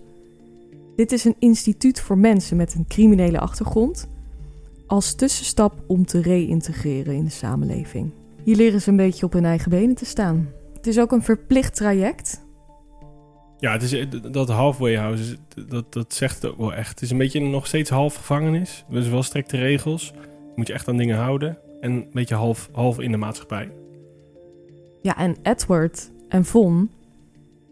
[0.96, 4.08] Dit is een instituut voor mensen met een criminele achtergrond.
[4.86, 8.10] Als tussenstap om te reïntegreren in de samenleving.
[8.42, 10.48] Hier leren ze een beetje op hun eigen benen te staan.
[10.74, 12.44] Het is ook een verplicht traject.
[13.58, 15.36] Ja, het is, eh, dat halfway house,
[15.68, 16.90] dat, dat zegt het ook wel echt.
[16.90, 18.84] Het is een beetje nog steeds half gevangenis.
[18.90, 20.12] Dus wel strikte regels.
[20.54, 21.58] Moet je echt aan dingen houden.
[21.80, 23.70] En een beetje half, half in de maatschappij.
[25.02, 26.90] Ja, en Edward en Von,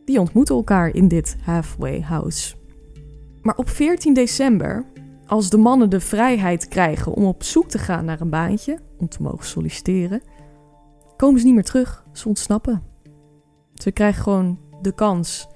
[0.05, 2.55] die ontmoeten elkaar in dit halfway house.
[3.45, 4.85] Maar op 14 december,
[5.27, 9.09] als de mannen de vrijheid krijgen om op zoek te gaan naar een baantje, om
[9.09, 10.23] te mogen solliciteren,
[11.17, 12.05] komen ze niet meer terug.
[12.13, 12.83] Ze ontsnappen.
[13.75, 15.49] Ze krijgen gewoon de kans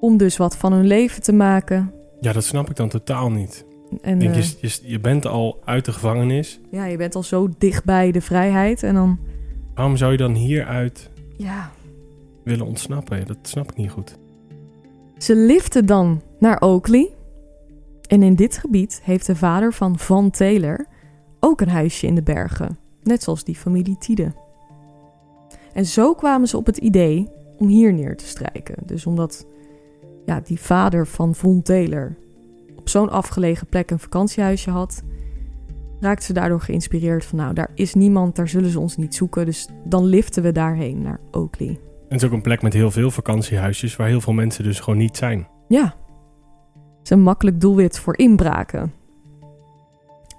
[0.00, 1.92] om dus wat van hun leven te maken.
[2.20, 3.64] Ja, dat snap ik dan totaal niet.
[4.02, 6.60] En denk, eh, je, je, je bent al uit de gevangenis.
[6.70, 9.18] ja, je bent al zo dichtbij de vrijheid en dan,
[9.74, 11.72] Waarom zou je dan hieruit ja,
[12.44, 13.26] willen ontsnappen?
[13.26, 14.18] Dat snap ik niet goed.
[15.16, 17.10] Ze liften dan naar Oakley.
[18.08, 20.86] En in dit gebied heeft de vader van Van Taylor
[21.40, 22.78] ook een huisje in de bergen.
[23.02, 24.32] Net zoals die familie Tide.
[25.72, 28.74] En zo kwamen ze op het idee om hier neer te strijken.
[28.86, 29.46] Dus omdat
[30.24, 32.16] ja, die vader van Von Taylor
[32.76, 35.02] op zo'n afgelegen plek een vakantiehuisje had,
[36.00, 39.44] raakten ze daardoor geïnspireerd van nou, daar is niemand, daar zullen ze ons niet zoeken.
[39.44, 41.78] Dus dan liften we daarheen naar Oakley.
[42.08, 43.96] Het is ook een plek met heel veel vakantiehuisjes...
[43.96, 45.48] waar heel veel mensen dus gewoon niet zijn.
[45.68, 45.84] Ja.
[46.98, 48.92] Het is een makkelijk doelwit voor inbraken.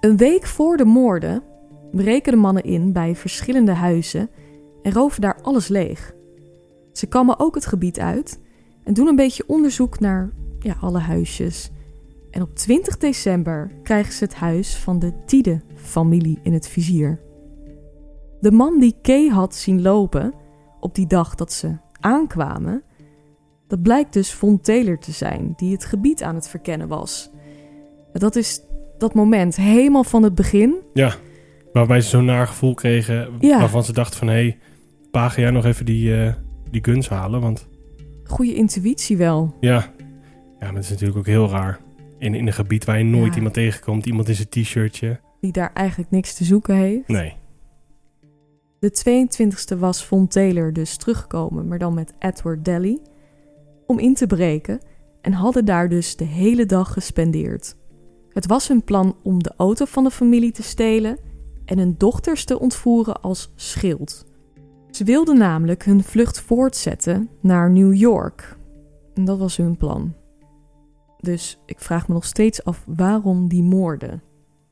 [0.00, 1.42] Een week voor de moorden
[1.90, 4.30] breken de mannen in bij verschillende huizen
[4.82, 6.14] en roven daar alles leeg.
[6.92, 8.40] Ze kammen ook het gebied uit
[8.84, 11.70] en doen een beetje onderzoek naar ja, alle huisjes.
[12.30, 17.20] En op 20 december krijgen ze het huis van de Tide-familie in het vizier.
[18.40, 20.34] De man die Kay had zien lopen
[20.88, 22.82] op die dag dat ze aankwamen,
[23.66, 27.30] dat blijkt dus Von Taylor te zijn, die het gebied aan het verkennen was.
[28.12, 28.60] Dat is
[28.98, 30.74] dat moment, helemaal van het begin.
[30.94, 31.14] Ja,
[31.72, 33.28] waarbij ze zo'n naar gevoel kregen...
[33.40, 33.58] Ja.
[33.58, 34.28] waarvan ze dachten van...
[34.28, 34.58] hé, hey,
[35.10, 36.32] pa, ga jij nog even die, eh,
[36.70, 37.40] die guns halen?
[37.40, 37.68] Want
[38.24, 39.54] Goede intuïtie wel.
[39.60, 39.92] ja,
[40.60, 41.78] ja maar het is natuurlijk ook heel raar.
[42.18, 43.36] In, in een gebied waar je nooit Ja.
[43.36, 44.06] iemand tegenkomt.
[44.06, 45.20] Iemand in zijn t-shirtje.
[45.40, 47.08] Die daar eigenlijk niks te zoeken heeft.
[47.08, 47.34] Nee.
[48.80, 52.98] De 22e was Von Taylor dus teruggekomen, maar dan met Edward Daly,
[53.86, 54.80] om in te breken
[55.20, 57.76] en hadden daar dus de hele dag gespendeerd.
[58.28, 61.18] Het was hun plan om de auto van de familie te stelen
[61.64, 64.26] en hun dochters te ontvoeren als schild.
[64.90, 68.56] Ze wilden namelijk hun vlucht voortzetten naar New York.
[69.14, 70.14] En dat was hun plan.
[71.16, 74.22] Dus ik vraag me nog steeds af waarom die moorden.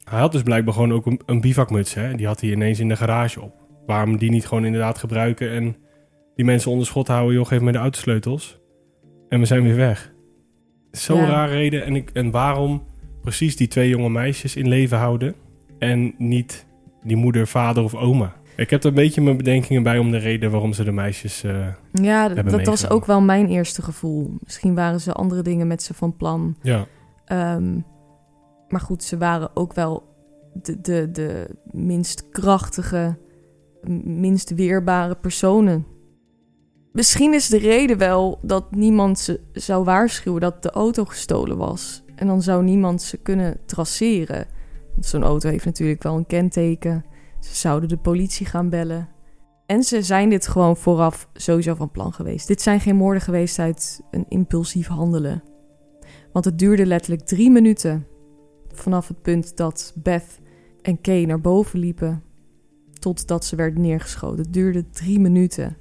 [0.04, 1.94] Hij had dus blijkbaar gewoon ook een, een bivakmuts.
[1.94, 2.14] Hè?
[2.14, 3.65] Die had hij ineens in de garage op.
[3.86, 5.76] Waarom die niet gewoon inderdaad gebruiken en
[6.34, 7.34] die mensen onder schot houden.
[7.34, 8.60] Joh, geef me de autosleutels.
[9.28, 10.12] En we zijn weer weg.
[10.90, 11.26] Zo'n Ja.
[11.26, 11.84] raar reden.
[11.84, 12.82] En, ik, en waarom
[13.22, 15.34] precies die twee jonge meisjes in leven houden.
[15.78, 16.66] En niet
[17.02, 18.34] die moeder, vader of oma.
[18.56, 21.42] Ik heb er een beetje mijn bedenkingen bij om de reden waarom ze de meisjes...
[21.44, 24.34] eh, Ja, dat was ook wel mijn eerste gevoel.
[24.44, 26.56] Misschien waren ze andere dingen met ze van plan.
[26.62, 26.86] ja,
[27.24, 27.74] Ehm,
[28.68, 30.02] maar goed, ze waren ook wel
[30.62, 33.18] de, de, de minst krachtige,
[34.04, 35.86] minst weerbare personen.
[36.92, 42.04] Misschien is de reden wel dat niemand ze zou waarschuwen dat de auto gestolen was.
[42.14, 44.46] En dan zou niemand ze kunnen traceren.
[44.92, 47.04] Want zo'n auto heeft natuurlijk wel een kenteken.
[47.40, 49.08] Ze zouden de politie gaan bellen.
[49.66, 52.46] En ze zijn dit gewoon vooraf sowieso van plan geweest.
[52.46, 55.42] Dit zijn geen moorden geweest uit een impulsief handelen.
[56.32, 58.06] Want het duurde letterlijk drie minuten
[58.72, 60.38] vanaf het punt dat Beth
[60.82, 62.22] en Kay naar boven liepen
[62.98, 64.38] totdat ze werden neergeschoten.
[64.44, 65.76] Het duurde drie minuten.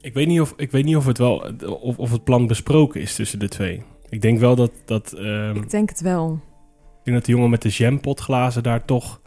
[0.00, 1.52] ik weet niet of, ik weet niet of, het wel,
[1.82, 3.82] of, of het plan besproken is tussen de twee.
[4.08, 6.32] Ik denk wel dat, dat, ehm, Ik denk het wel.
[6.98, 9.20] ik denk dat de jongen met de jampotglazen daar toch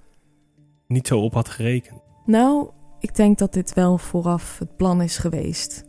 [0.88, 2.00] niet zo op had gerekend.
[2.26, 2.70] Nou,
[3.00, 5.88] ik denk dat dit wel vooraf het plan is geweest.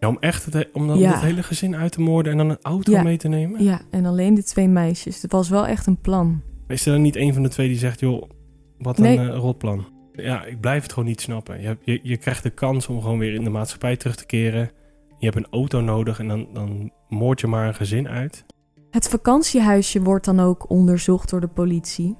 [0.00, 1.10] Ja, om echt het, he- om dan Ja.
[1.12, 3.02] het hele gezin uit te moorden en dan een auto Ja.
[3.02, 3.64] mee te nemen?
[3.64, 5.22] Ja, en alleen de twee meisjes.
[5.22, 6.40] Het was wel echt een plan.
[6.68, 8.22] Is er dan niet een van de twee die zegt, joh,
[8.78, 9.86] wat een eh, rotplan?
[10.16, 11.60] Ja, ik blijf het gewoon niet snappen.
[11.60, 14.70] Je, je, krijgt de kans om gewoon weer in de maatschappij terug te keren.
[15.18, 18.44] Je hebt een auto nodig en dan, dan moord je maar een gezin uit.
[18.90, 22.16] Het vakantiehuisje wordt dan ook onderzocht door de politie.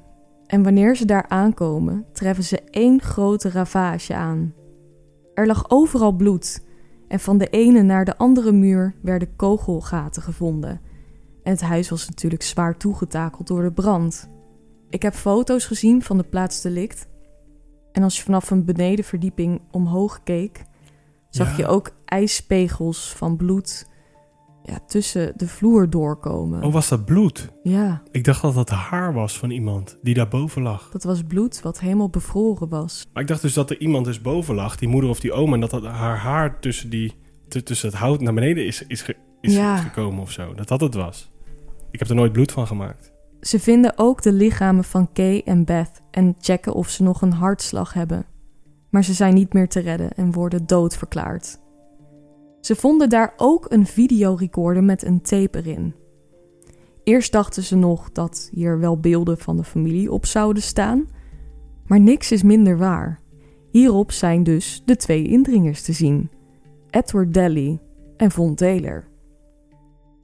[0.47, 4.55] En wanneer ze daar aankomen, treffen ze één grote ravage aan.
[5.34, 6.64] Er lag overal bloed.
[7.09, 10.80] En van de ene naar de andere muur werden kogelgaten gevonden.
[11.42, 14.28] En het huis was natuurlijk zwaar toegetakeld door de brand.
[14.90, 17.09] Ik heb foto's gezien van de plaatsdelict.
[17.97, 20.64] En als je vanaf een benedenverdieping omhoog keek,
[21.30, 21.57] zag Ja.
[21.57, 23.88] je ook ijspegels van bloed
[24.62, 26.62] ja, tussen de vloer doorkomen.
[26.62, 27.53] Oh, was dat bloed?
[27.62, 30.88] Ja, Ik dacht dat dat haar was van iemand die daarboven lag.
[30.90, 33.07] dat was bloed wat helemaal bevroren was.
[33.12, 35.55] Maar ik dacht dus dat er iemand dus boven lag, die moeder of die oma,
[35.55, 37.12] en dat, dat haar haar tussen, die,
[37.49, 39.76] tussen het hout naar beneden is, is, ge- is Ja.
[39.76, 40.55] gekomen of zo.
[40.55, 41.30] Dat dat het was.
[41.90, 43.12] Ik heb er nooit bloed van gemaakt.
[43.47, 47.32] Ze vinden ook de lichamen van Kay en Beth en checken of ze nog een
[47.32, 48.26] hartslag hebben.
[48.90, 51.61] Maar ze zijn niet meer te redden en worden doodverklaard.
[52.61, 55.94] Ze vonden daar ook een videorecorder met een tape erin.
[57.05, 61.09] Eerst dachten ze nog dat hier wel beelden van de familie op zouden staan,
[61.86, 63.20] maar niks is minder waar.
[63.70, 66.30] Hierop zijn dus de twee indringers te zien:
[66.90, 67.80] Edward Daly
[68.16, 69.05] en Von Taylor.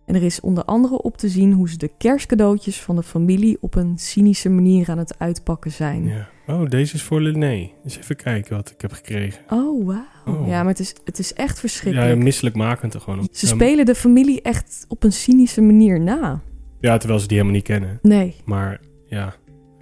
[0.07, 3.57] En er is onder andere op te zien hoe ze de kerstcadeautjes van de familie
[3.61, 6.05] op een cynische manier aan het uitpakken zijn.
[6.05, 6.28] Ja.
[6.46, 7.70] Oh, deze is voor Lené.
[7.84, 9.42] Eens even kijken wat ik heb gekregen.
[9.48, 10.05] Oh, wauw.
[10.26, 10.48] Oh.
[10.48, 12.16] Ja, maar het is, het is echt verschrikkelijk.
[12.16, 13.28] Ja, misselijkmakend er gewoon.
[13.32, 16.40] ze Ja, spelen de familie echt op een cynische manier na.
[16.80, 17.98] Ja, terwijl ze die helemaal niet kennen.
[18.03, 18.36] Nee.
[18.44, 19.34] Maar ja,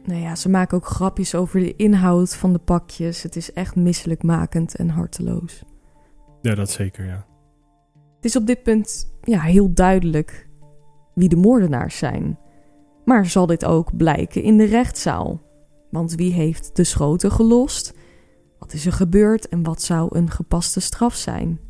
[0.04, 3.22] Nou ja, ze maken ook grapjes over de inhoud van de pakjes.
[3.22, 5.62] Het is echt misselijkmakend en harteloos.
[6.42, 7.26] ja dat zeker, ja.
[8.16, 10.48] Het is op dit punt ja, heel duidelijk
[11.14, 12.38] wie de moordenaars zijn.
[13.04, 15.42] Maar zal dit ook blijken in de rechtszaal?
[15.90, 17.94] Want wie heeft de schoten gelost?
[18.58, 21.60] Wat is er gebeurd en wat zou een gepaste straf zijn?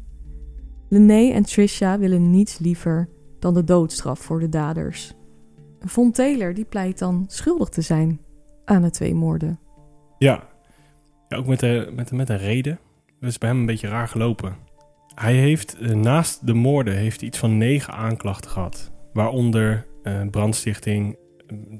[0.88, 3.08] Lené en Trisha willen niets liever
[3.38, 5.14] dan de doodstraf voor de daders.
[5.80, 8.20] Von Taylor die pleit dan schuldig te zijn
[8.64, 9.60] aan de twee moorden.
[10.18, 10.48] Ja,
[11.28, 12.78] ja ook met, de, met, met een reden.
[13.20, 14.56] Dat is bij hem een beetje raar gelopen.
[15.14, 18.92] Hij heeft eh, naast de moorden heeft hij iets van negen aanklachten gehad.
[19.12, 21.18] Waaronder eh, brandstichting,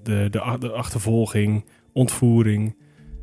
[0.02, 2.76] de, de, achtervolging, ontvoering.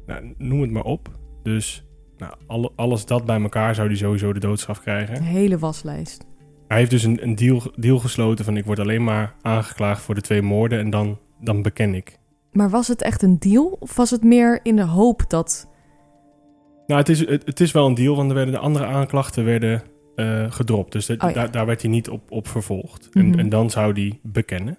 [0.05, 1.19] Nou, noem het maar op.
[1.43, 1.85] Dus
[2.17, 5.21] nou, alle, alles dat bij elkaar zou hij sowieso de doodstraf Een krijgen.
[5.21, 6.25] hele waslijst.
[6.67, 10.15] Hij heeft dus een, een deal, deal gesloten van ik word alleen maar aangeklaagd voor
[10.15, 12.17] de twee moorden en dan, dan beken ik.
[12.51, 15.67] Maar was het echt een deal of was het meer in de hoop dat
[16.87, 19.45] Nou, het is, het, het is wel een deal, want er werden de andere aanklachten
[19.45, 19.83] werden
[20.17, 20.91] eh, gedropt.
[20.91, 21.33] Dus de- Oh ja.
[21.35, 23.09] daar, daar werd hij niet op, op vervolgd.
[23.11, 23.39] En, Mhm.
[23.39, 24.77] en dan zou hij bekennen.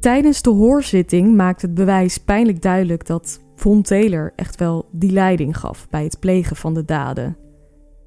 [0.00, 5.56] Tijdens de hoorzitting maakt het bewijs pijnlijk duidelijk dat Von Taylor echt wel die leiding
[5.58, 7.36] gaf bij het plegen van de daden.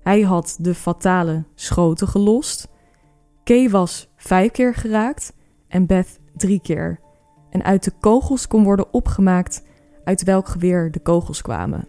[0.01, 2.67] Hij had de fatale schoten gelost.
[3.43, 5.33] Kay was vijf keer geraakt
[5.67, 6.99] en Beth drie keer.
[7.49, 9.65] En uit de kogels kon worden opgemaakt
[10.03, 11.87] uit welk geweer de kogels kwamen.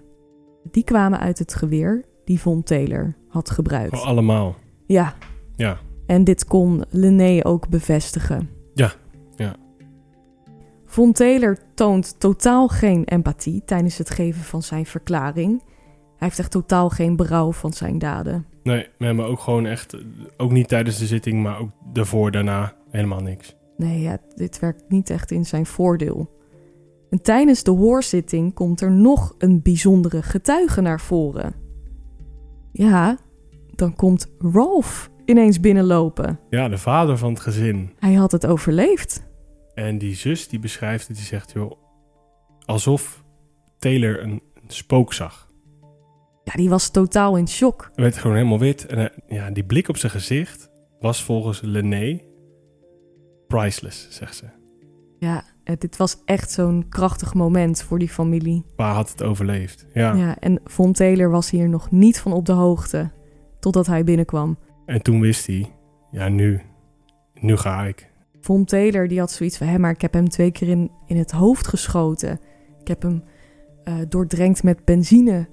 [0.70, 3.92] Die kwamen uit het geweer die Von Taylor had gebruikt.
[3.92, 4.54] Oh, allemaal.
[4.86, 5.14] Ja,
[5.56, 5.78] Ja.
[6.06, 8.48] en dit kon Lené ook bevestigen.
[8.74, 8.92] Ja,
[9.36, 9.54] ja.
[10.84, 15.62] Von Taylor toont totaal geen empathie tijdens het geven van zijn verklaring.
[16.16, 18.46] Hij heeft echt totaal geen berouw van zijn daden.
[18.62, 19.96] Nee, we hebben ook gewoon echt,
[20.36, 23.56] ook niet tijdens de zitting, maar ook daarvoor, daarna, helemaal niks.
[23.76, 26.36] Nee, ja, dit werkt niet echt in zijn voordeel.
[27.10, 31.52] En tijdens de hoorzitting komt er nog een bijzondere getuige naar voren.
[32.78, 33.18] Ja,
[33.74, 36.40] dan komt Rolf ineens binnenlopen.
[36.50, 37.90] Ja, de vader van het gezin.
[37.98, 39.26] Hij had het overleefd.
[39.74, 41.72] En die zus die beschrijft het, die zegt, joh,
[42.64, 43.24] alsof
[43.78, 45.48] Taylor een, spook zag.
[46.44, 47.90] Ja, die was totaal in shock.
[47.94, 48.86] Hij werd gewoon helemaal wit.
[48.86, 50.70] En ja, die blik op zijn gezicht
[51.00, 52.20] was volgens Lené
[53.46, 54.44] priceless, zegt ze.
[55.18, 55.44] Ja,
[55.78, 58.64] dit was echt zo'n krachtig moment voor die familie.
[58.76, 59.86] Pa had het overleefd.
[59.94, 60.14] Ja.
[60.14, 63.10] Ja, en Von Taylor was hier nog niet van op de hoogte
[63.60, 64.58] totdat hij binnenkwam.
[64.86, 65.72] En toen wist hij,
[66.10, 66.60] ja nu,
[67.34, 68.10] nu ga ik.
[68.40, 71.16] Von Taylor die had zoiets van, hé, maar ik heb hem twee keer in, in
[71.16, 72.40] het hoofd geschoten.
[72.80, 73.22] Ik heb hem
[73.84, 75.48] eh, doordrenkt met benzine.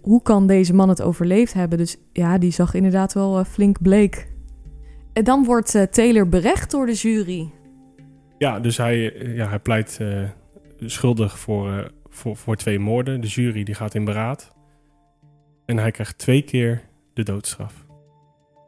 [0.00, 1.78] Hoe kan deze man het overleefd hebben?
[1.78, 4.32] Dus ja, die zag inderdaad wel eh, flink bleek.
[5.12, 7.52] En dan wordt eh, Taylor berecht door de jury.
[8.42, 10.22] Ja, dus hij, eh, ja, hij pleit eh,
[10.80, 13.20] schuldig voor, eh, voor, voor twee moorden.
[13.20, 14.52] De jury die gaat in beraad.
[15.66, 16.82] En hij krijgt twee keer
[17.12, 17.86] de doodstraf.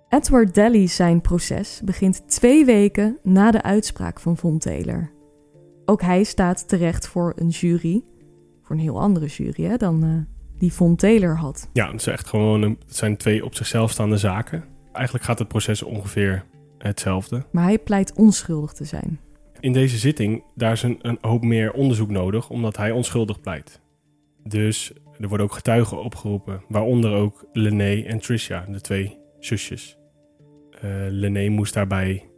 [0.09, 5.11] Edward Daly zijn proces begint twee weken na de uitspraak van Von Taylor.
[5.85, 8.03] Ook hij staat terecht voor een jury,
[8.62, 10.27] voor een heel andere jury hè, dan
[10.59, 11.68] die Von Taylor had.
[11.72, 14.64] Ja, het, is echt gewoon een, het zijn twee op zichzelf staande zaken.
[14.93, 16.45] Eigenlijk gaat het proces ongeveer
[16.79, 17.45] hetzelfde.
[17.51, 19.18] Maar hij pleit onschuldig te zijn.
[19.65, 23.81] In deze zitting, daar is een, een hoop meer onderzoek nodig, omdat hij onschuldig pleit.
[24.43, 29.99] Dus er worden ook getuigen opgeroepen, waaronder ook Lené en Tricia, de twee zusjes.
[31.09, 32.29] Lené moest daarbij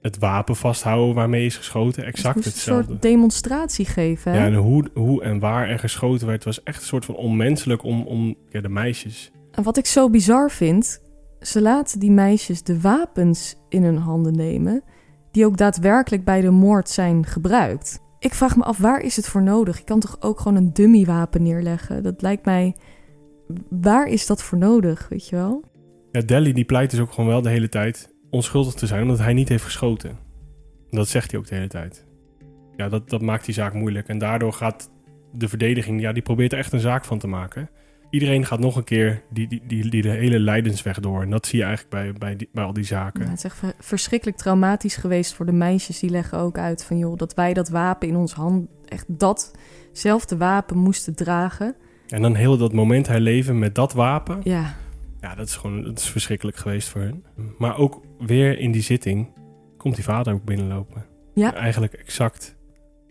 [0.00, 2.86] het wapen vasthouden waarmee is geschoten, exact Dus een hetzelfde.
[2.86, 4.32] soort demonstratie geven.
[4.32, 4.38] Hè?
[4.38, 7.82] Ja, en hoe, hoe en waar er geschoten werd, was echt een soort van onmenselijk
[7.82, 9.30] om, om ja, de meisjes.
[9.50, 11.00] En wat ik zo bizar vind,
[11.40, 14.82] ze laten die meisjes de wapens in hun handen nemen,
[15.30, 18.00] die ook daadwerkelijk bij de moord zijn gebruikt.
[18.18, 19.78] Ik vraag me af, waar is het voor nodig?
[19.78, 22.02] Je kan toch ook gewoon een dummywapen neerleggen?
[22.02, 22.76] Dat lijkt mij...
[23.68, 25.64] Waar is dat voor nodig, weet je wel?
[26.12, 29.18] Ja, Delhi die pleit dus ook gewoon wel de hele tijd onschuldig te zijn, omdat
[29.18, 30.10] hij niet heeft geschoten.
[30.90, 32.06] En dat zegt hij ook de hele tijd.
[32.76, 34.08] Ja, dat, dat maakt die zaak moeilijk.
[34.08, 34.90] En daardoor gaat
[35.32, 37.70] de verdediging, ja, die probeert er echt een zaak van te maken.
[38.10, 41.22] Iedereen gaat nog een keer die, die, die, die de hele lijdensweg door.
[41.22, 43.22] En dat zie je eigenlijk bij, bij, die, bij al die zaken.
[43.22, 45.98] Ja, het is echt ver- verschrikkelijk traumatisch geweest voor de meisjes.
[45.98, 48.68] Die leggen ook uit van, joh, dat wij dat wapen in ons hand...
[48.88, 51.74] echt datzelfde wapen moesten dragen.
[52.08, 54.40] En dan heel dat moment herleven met dat wapen.
[54.42, 54.74] Ja,
[55.20, 57.24] Ja, dat is gewoon dat is verschrikkelijk geweest voor hen.
[57.58, 59.28] Maar ook weer in die zitting
[59.76, 61.04] komt die vader ook binnenlopen.
[61.34, 61.54] Ja.
[61.54, 62.56] Eigenlijk exact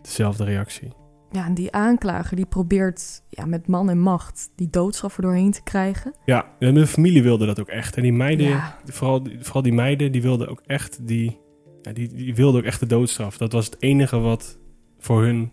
[0.02, 0.92] dezelfde reactie.
[1.30, 4.50] Ja en die aanklager die probeert ja, met man en macht...
[4.56, 6.14] die doodstraf er doorheen te krijgen.
[6.24, 7.96] Ja, en de familie wilde dat ook echt.
[7.96, 8.78] En die meiden, Ja.
[8.84, 11.38] vooral, vooral die meiden, die wilden ook echt die,
[11.82, 13.36] ja, die, die wilden ook echt de doodstraf.
[13.36, 14.58] Dat was het enige wat
[14.98, 15.52] voor hun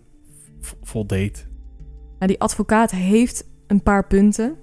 [0.81, 1.47] voldeed.
[2.19, 4.55] Ja, die advocaat heeft een paar punten.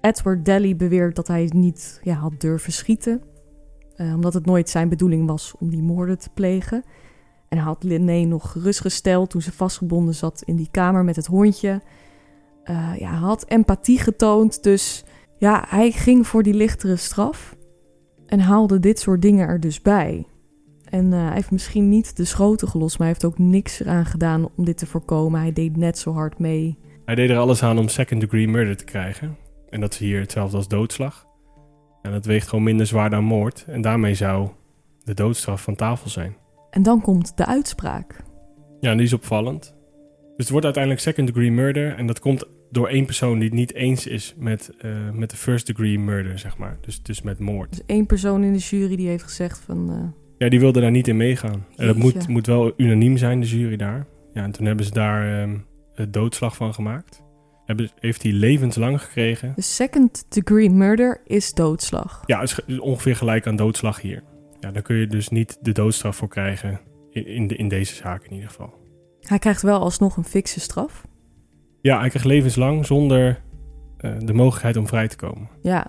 [0.00, 3.22] Edward Daly beweert dat hij niet ja, had durven schieten.
[3.96, 6.84] eh, omdat het nooit zijn bedoeling was om die moorden te plegen.
[7.50, 11.80] En had Linné nog gerustgesteld toen ze vastgebonden zat in die kamer met het hondje.
[12.64, 15.04] Eh, ja, had empathie getoond, dus
[15.38, 17.56] ja, hij ging voor die lichtere straf.
[18.26, 20.26] En haalde dit soort dingen er dus bij.
[20.84, 24.06] En eh, hij heeft misschien niet de schoten gelost, maar hij heeft ook niks eraan
[24.06, 25.40] gedaan om dit te voorkomen.
[25.40, 26.78] Hij deed net zo hard mee.
[27.04, 29.36] Hij deed er alles aan om second degree murder te krijgen.
[29.70, 31.26] En dat is hier hetzelfde als doodslag.
[32.02, 33.64] En dat weegt gewoon minder zwaar dan moord.
[33.68, 34.48] En daarmee zou
[35.04, 36.36] de doodstraf van tafel zijn.
[36.70, 38.16] En dan komt de uitspraak.
[38.80, 39.60] Ja, en die is opvallend.
[40.20, 41.94] Dus het wordt uiteindelijk second degree murder.
[41.96, 45.36] En dat komt door één persoon die het niet eens is met, eh, met de
[45.36, 46.78] first degree murder, zeg maar.
[46.80, 47.70] Dus, dus met moord.
[47.70, 49.90] Dus één persoon in de jury die heeft gezegd van...
[49.90, 51.66] eh, Ja, die wilde daar niet in meegaan.
[51.76, 54.06] En dat moet, moet wel unaniem zijn, de jury daar.
[54.34, 55.56] Ja, en toen hebben ze daar ehm
[55.94, 57.22] het doodslag van gemaakt.
[57.64, 59.52] Hebben, heeft hij levenslang gekregen.
[59.56, 62.22] de second degree murder is doodslag.
[62.26, 64.22] Ja, is ongeveer gelijk aan doodslag hier.
[64.60, 66.80] Ja, daar kun je dus niet de doodstraf voor krijgen.
[67.10, 68.72] In, de, in deze zaak in ieder geval.
[69.20, 71.04] Hij krijgt wel alsnog een fikse straf.
[71.80, 73.42] Ja, hij krijgt levenslang zonder
[73.96, 75.48] eh, de mogelijkheid om vrij te komen.
[75.62, 75.86] Ja,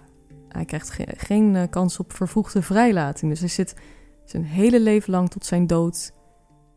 [0.49, 3.31] hij krijgt ge- geen eh, kans op vervroegde vrijlating.
[3.31, 3.75] Dus hij zit
[4.25, 6.11] zijn hele leven lang tot zijn dood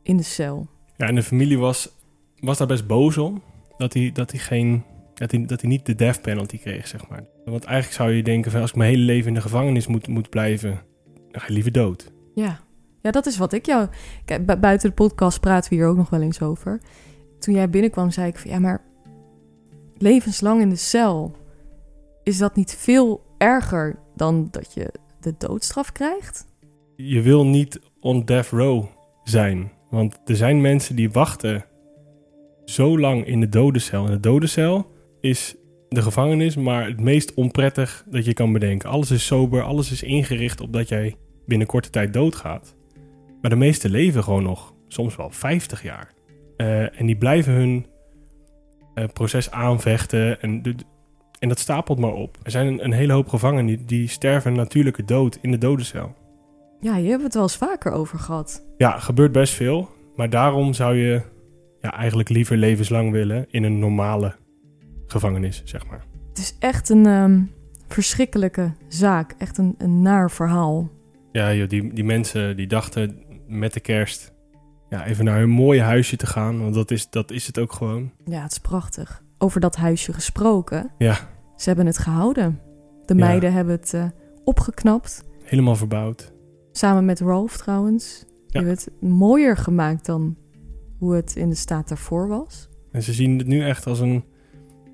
[0.02, 0.68] in de cel.
[0.96, 1.88] Ja, en de familie was,
[2.36, 3.42] was daar best boos om.
[3.76, 4.84] Dat hij, dat hij, geen,
[5.14, 7.24] dat hij, dat hij niet de death penalty kreeg, zeg maar.
[7.44, 10.08] Want eigenlijk zou je denken, van, als ik mijn hele leven in de gevangenis moet,
[10.08, 10.82] moet blijven...
[11.34, 12.12] dan ga je liever dood.
[12.34, 12.60] Ja.
[13.00, 13.88] ja, dat is wat ik jou...
[14.24, 16.80] Kijk, bu- buiten de podcast praten we hier ook nog wel eens over.
[17.38, 18.50] Toen jij binnenkwam zei ik van...
[18.50, 18.84] Ja, maar
[19.96, 21.36] levenslang in de cel...
[22.22, 26.46] is dat niet veel erger dan dat je de doodstraf krijgt?
[26.96, 28.84] Je wil niet on death row
[29.24, 29.72] zijn.
[29.90, 31.64] Want er zijn mensen die wachten
[32.64, 34.04] zo lang in de dodencel.
[34.06, 34.86] En de dodencel
[35.20, 35.56] is
[35.88, 38.88] de gevangenis, maar het meest onprettig dat je kan bedenken.
[38.88, 41.16] Alles is sober, alles is ingericht op dat jij
[41.46, 42.76] binnen korte tijd doodgaat.
[43.40, 46.12] Maar de meesten leven gewoon nog, soms wel 50 jaar.
[46.56, 47.86] Eh, en die blijven hun
[48.94, 50.40] eh, proces aanvechten.
[50.40, 50.74] En, de,
[51.38, 52.38] en dat stapelt maar op.
[52.42, 55.58] Er zijn een, een hele hoop gevangenen die, die sterven een natuurlijke dood in de
[55.58, 56.14] dodencel.
[56.80, 58.66] Ja, je hebt het wel eens vaker over gehad.
[58.76, 59.88] Ja, gebeurt best veel.
[60.16, 61.22] Maar daarom zou je
[61.80, 64.34] ja, eigenlijk liever levenslang willen in een normale
[65.06, 66.04] gevangenis, zeg maar.
[66.28, 67.42] Het is echt een ehm,
[67.88, 69.34] verschrikkelijke zaak.
[69.38, 70.90] Echt een, een naar verhaal.
[71.34, 74.32] Ja, joh, die, die mensen die dachten met de kerst
[74.88, 76.60] ja, even naar hun mooie huisje te gaan.
[76.60, 78.10] Want dat is, dat is het ook gewoon.
[78.24, 79.22] Ja, het is prachtig.
[79.38, 80.90] Over dat huisje gesproken.
[80.98, 81.14] Ja,
[81.56, 82.60] Ze hebben het gehouden.
[83.06, 83.24] De Ja.
[83.24, 84.04] meiden hebben het eh,
[84.44, 85.24] opgeknapt.
[85.42, 86.32] helemaal verbouwd.
[86.72, 88.18] Samen met Rolf trouwens.
[88.26, 88.58] Die Ja.
[88.66, 90.36] hebben het mooier gemaakt dan
[90.98, 92.68] hoe het in de staat daarvoor was.
[92.92, 94.24] En ze zien het nu echt als een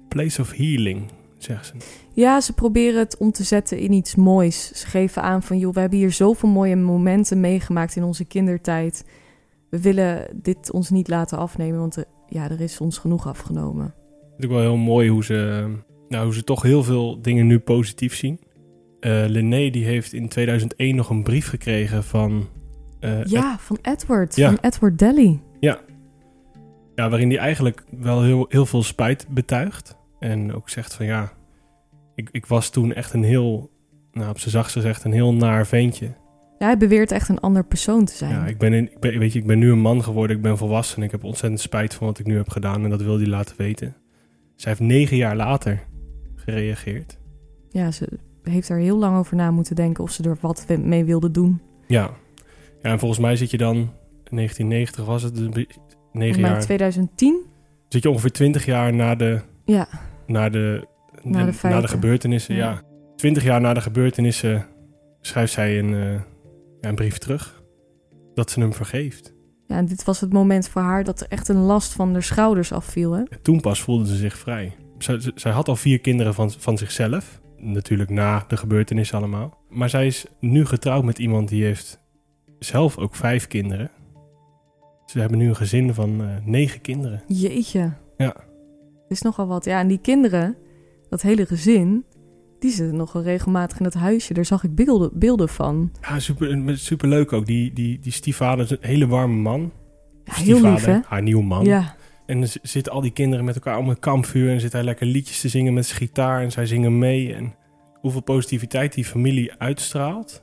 [0.09, 1.73] place of healing, zeggen ze.
[2.21, 4.73] Ja, ze proberen het om te zetten in iets moois.
[4.73, 9.05] Ze geven aan van, joh, we hebben hier zoveel mooie momenten meegemaakt in onze kindertijd.
[9.71, 13.85] We willen dit ons niet laten afnemen, want eh, ja, er is ons genoeg afgenomen.
[13.85, 15.67] Het is ook wel heel mooi hoe ze,
[16.09, 18.41] nou, hoe ze toch heel veel dingen nu positief zien.
[19.27, 22.49] Linné die heeft in 2001 nog een brief gekregen van...
[23.01, 24.49] eh, Ja, van Edward, Ja.
[24.49, 25.41] van Edward Daly.
[26.95, 29.97] Ja, waarin hij eigenlijk wel heel, heel veel spijt betuigt.
[30.19, 31.33] En ook zegt van ja,
[32.21, 33.71] ik, ik was toen echt een heel,
[34.13, 36.07] nou op zijn zachtst gezegd, een heel naar ventje.
[36.59, 38.31] Ja, hij beweert echt een ander persoon te zijn.
[38.31, 40.43] Ja, ik ben, in, ik ben, weet je, ik ben nu een man geworden, ik
[40.43, 43.03] ben volwassen en ik heb ontzettend spijt van wat ik nu heb gedaan en dat
[43.03, 43.97] wil hij laten weten.
[44.57, 45.87] Zij heeft negen jaar later
[46.35, 47.19] gereageerd.
[47.71, 48.09] Ja, ze
[48.43, 51.61] heeft er heel lang over na moeten denken of ze er wat mee wilde doen.
[51.87, 52.11] Ja.
[52.83, 55.67] ja, en volgens mij zit je dan, in 1990 was het, dus
[56.13, 57.43] negen jaar, 2010?
[57.89, 59.89] zit je ongeveer 20 jaar na de, Ja,
[60.27, 60.87] na de,
[61.25, 61.83] Na de na feiten.
[61.83, 62.55] de gebeurtenissen.
[62.55, 62.71] Ja.
[62.71, 62.83] Ja.
[63.17, 64.67] 20 jaar na de gebeurtenissen
[65.21, 66.13] schrijft zij een, eh,
[66.81, 67.63] ja, een brief terug.
[68.35, 69.35] Dat ze hem vergeeft.
[69.67, 72.23] ja, en dit was het moment voor haar dat er echt een last van haar
[72.23, 73.13] schouders afviel.
[73.13, 73.23] Hè?
[73.23, 74.77] En toen pas voelde ze zich vrij.
[75.35, 77.41] Zij had al vier kinderen van, van zichzelf.
[77.57, 79.59] Natuurlijk na de gebeurtenissen allemaal.
[79.69, 82.01] Maar zij is nu getrouwd met iemand die heeft
[82.59, 83.91] zelf ook vijf kinderen.
[85.07, 87.23] Ze hebben nu een gezin van eh, negen kinderen.
[87.27, 87.93] Jeetje.
[88.17, 88.37] Ja.
[89.09, 89.65] is nogal wat.
[89.65, 90.57] Ja, en die kinderen,
[91.11, 92.05] dat hele gezin,
[92.59, 94.35] die zitten nogal regelmatig in dat huisje.
[94.35, 95.93] Daar zag ik beelden, beelden van.
[96.01, 97.47] Ja, super, super leuk ook.
[97.47, 99.73] Die, die, die stiefvader is een hele warme man.
[100.25, 100.99] Ja, heel lief, hè?
[101.05, 101.65] Haar nieuwe man.
[101.65, 101.97] Ja,
[102.27, 104.51] En dan zitten al die kinderen met elkaar om een kampvuur.
[104.51, 106.43] En zit hij lekker liedjes te zingen met zijn gitaar.
[106.43, 107.35] En zij zingen mee.
[107.35, 107.55] En
[108.01, 110.43] hoeveel positiviteit die familie uitstraalt.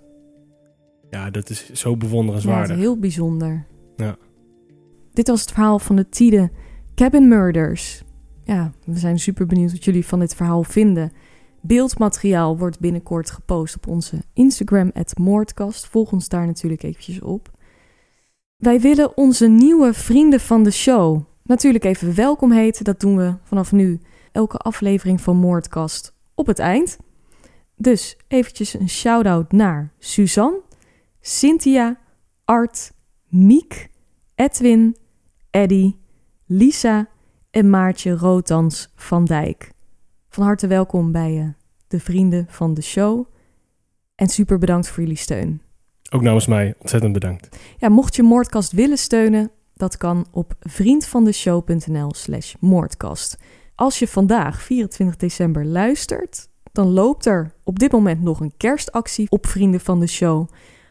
[1.09, 2.75] Ja, dat is zo ja, bewonderenswaardig.
[2.75, 3.65] is heel bijzonder.
[3.95, 4.15] Ja.
[5.13, 6.51] Dit was het verhaal van de Tide
[6.95, 8.03] Cabin Murders.
[8.47, 11.11] Ja, we zijn super benieuwd wat jullie van dit verhaal vinden.
[11.61, 15.87] Beeldmateriaal wordt binnenkort gepost op onze Instagram, Moordkast.
[15.87, 17.51] Volg ons daar natuurlijk eventjes op.
[18.57, 22.83] Wij willen onze nieuwe vrienden van de show natuurlijk even welkom heten.
[22.83, 23.99] Dat doen we vanaf nu
[24.31, 26.97] elke aflevering van Moordkast op het eind.
[27.75, 30.61] Dus eventjes een shout-out naar Suzanne,
[31.21, 31.99] Cynthia,
[32.45, 32.91] Art,
[33.27, 33.89] Miek,
[34.35, 34.95] Edwin,
[35.49, 35.95] Eddy,
[36.45, 37.07] Lisa
[37.51, 39.71] en Maartje Rotans van Dijk.
[40.29, 41.47] Van harte welkom bij eh,
[41.87, 43.25] de vrienden van de show.
[44.15, 45.61] En super bedankt voor jullie steun.
[46.09, 47.57] Ook namens mij ontzettend bedankt.
[47.77, 53.37] Ja, mocht je Moordkast willen steunen, dat kan op vriendvandeshow.nl slash moordkast.
[53.75, 59.29] Als je vandaag, 24 december, luistert, dan loopt er op dit moment nog een kerstactie
[59.29, 60.49] op Vrienden van de Show.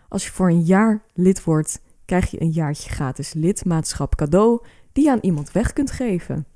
[0.09, 4.61] Als je voor een jaar lid wordt, krijg je een jaartje gratis lidmaatschap cadeau
[4.97, 6.47] die je aan iemand weg kunt geven.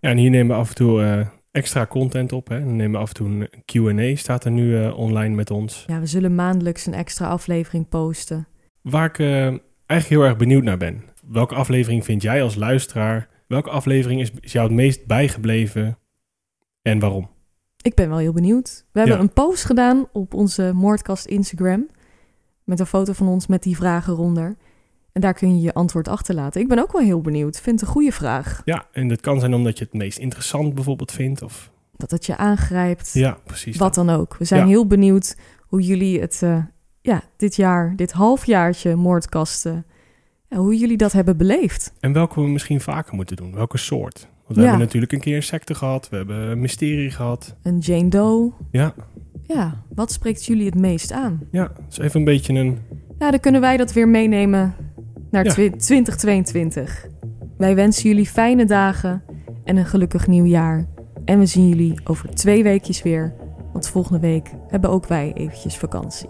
[0.00, 2.48] Ja, en hier nemen we af en toe eh, extra content op.
[2.48, 2.58] Hè.
[2.64, 4.16] Dan nemen we af en toe een Q&A.
[4.16, 5.84] Staat er nu eh, online met ons.
[5.86, 8.46] Ja, we zullen maandelijks een extra aflevering posten.
[8.82, 9.60] Waar ik eh, eigenlijk
[10.20, 11.02] heel erg benieuwd naar ben.
[11.26, 13.28] Welke aflevering vind jij als luisteraar?
[13.46, 15.98] Welke aflevering is, is jou het meest bijgebleven?
[16.82, 17.30] En waarom?
[17.82, 18.86] Ik ben wel heel benieuwd.
[18.92, 19.22] We hebben Ja.
[19.22, 21.88] een post gedaan op onze Moordkast Instagram.
[22.64, 24.56] Met een foto van ons met die vragen eronder.
[25.12, 26.60] En daar kun je je antwoord achterlaten.
[26.60, 27.60] Ik ben ook wel heel benieuwd.
[27.60, 28.62] Vind het een goede vraag.
[28.64, 31.42] Ja, en dat kan zijn omdat je het meest interessant bijvoorbeeld vindt.
[31.42, 31.70] Of...
[31.96, 33.10] Dat het je aangrijpt.
[33.12, 33.76] Ja, precies.
[33.76, 34.06] Wat dat.
[34.06, 34.36] dan ook.
[34.36, 34.66] We zijn Ja.
[34.66, 35.36] heel benieuwd
[35.66, 36.56] hoe jullie het eh,
[37.00, 39.84] ja, dit jaar, dit halfjaartje moordkasten,
[40.48, 41.92] ja, hoe jullie dat hebben beleefd.
[42.00, 43.54] En welke we misschien vaker moeten doen.
[43.54, 44.28] Welke soort.
[44.44, 44.68] Want we Ja.
[44.68, 46.08] hebben natuurlijk een keer een secte gehad.
[46.08, 47.56] We hebben een mysterie gehad.
[47.62, 48.52] Een Jane Doe.
[48.70, 48.94] Ja,
[49.46, 51.40] Ja, wat spreekt jullie het meest aan?
[51.50, 51.72] ja.
[51.88, 52.78] Dus even een beetje een...
[53.18, 54.74] Ja, dan kunnen wij dat weer meenemen
[55.32, 55.50] naar Ja.
[55.50, 57.06] twi- 2022.
[57.56, 59.22] Wij wensen jullie fijne dagen
[59.64, 60.86] en een gelukkig nieuwjaar.
[61.24, 63.34] En we zien jullie over twee weekjes weer.
[63.72, 66.28] Want volgende week hebben ook wij eventjes vakantie.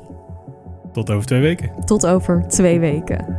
[0.93, 1.71] Tot over twee weken.
[1.85, 3.37] Tot over twee weken.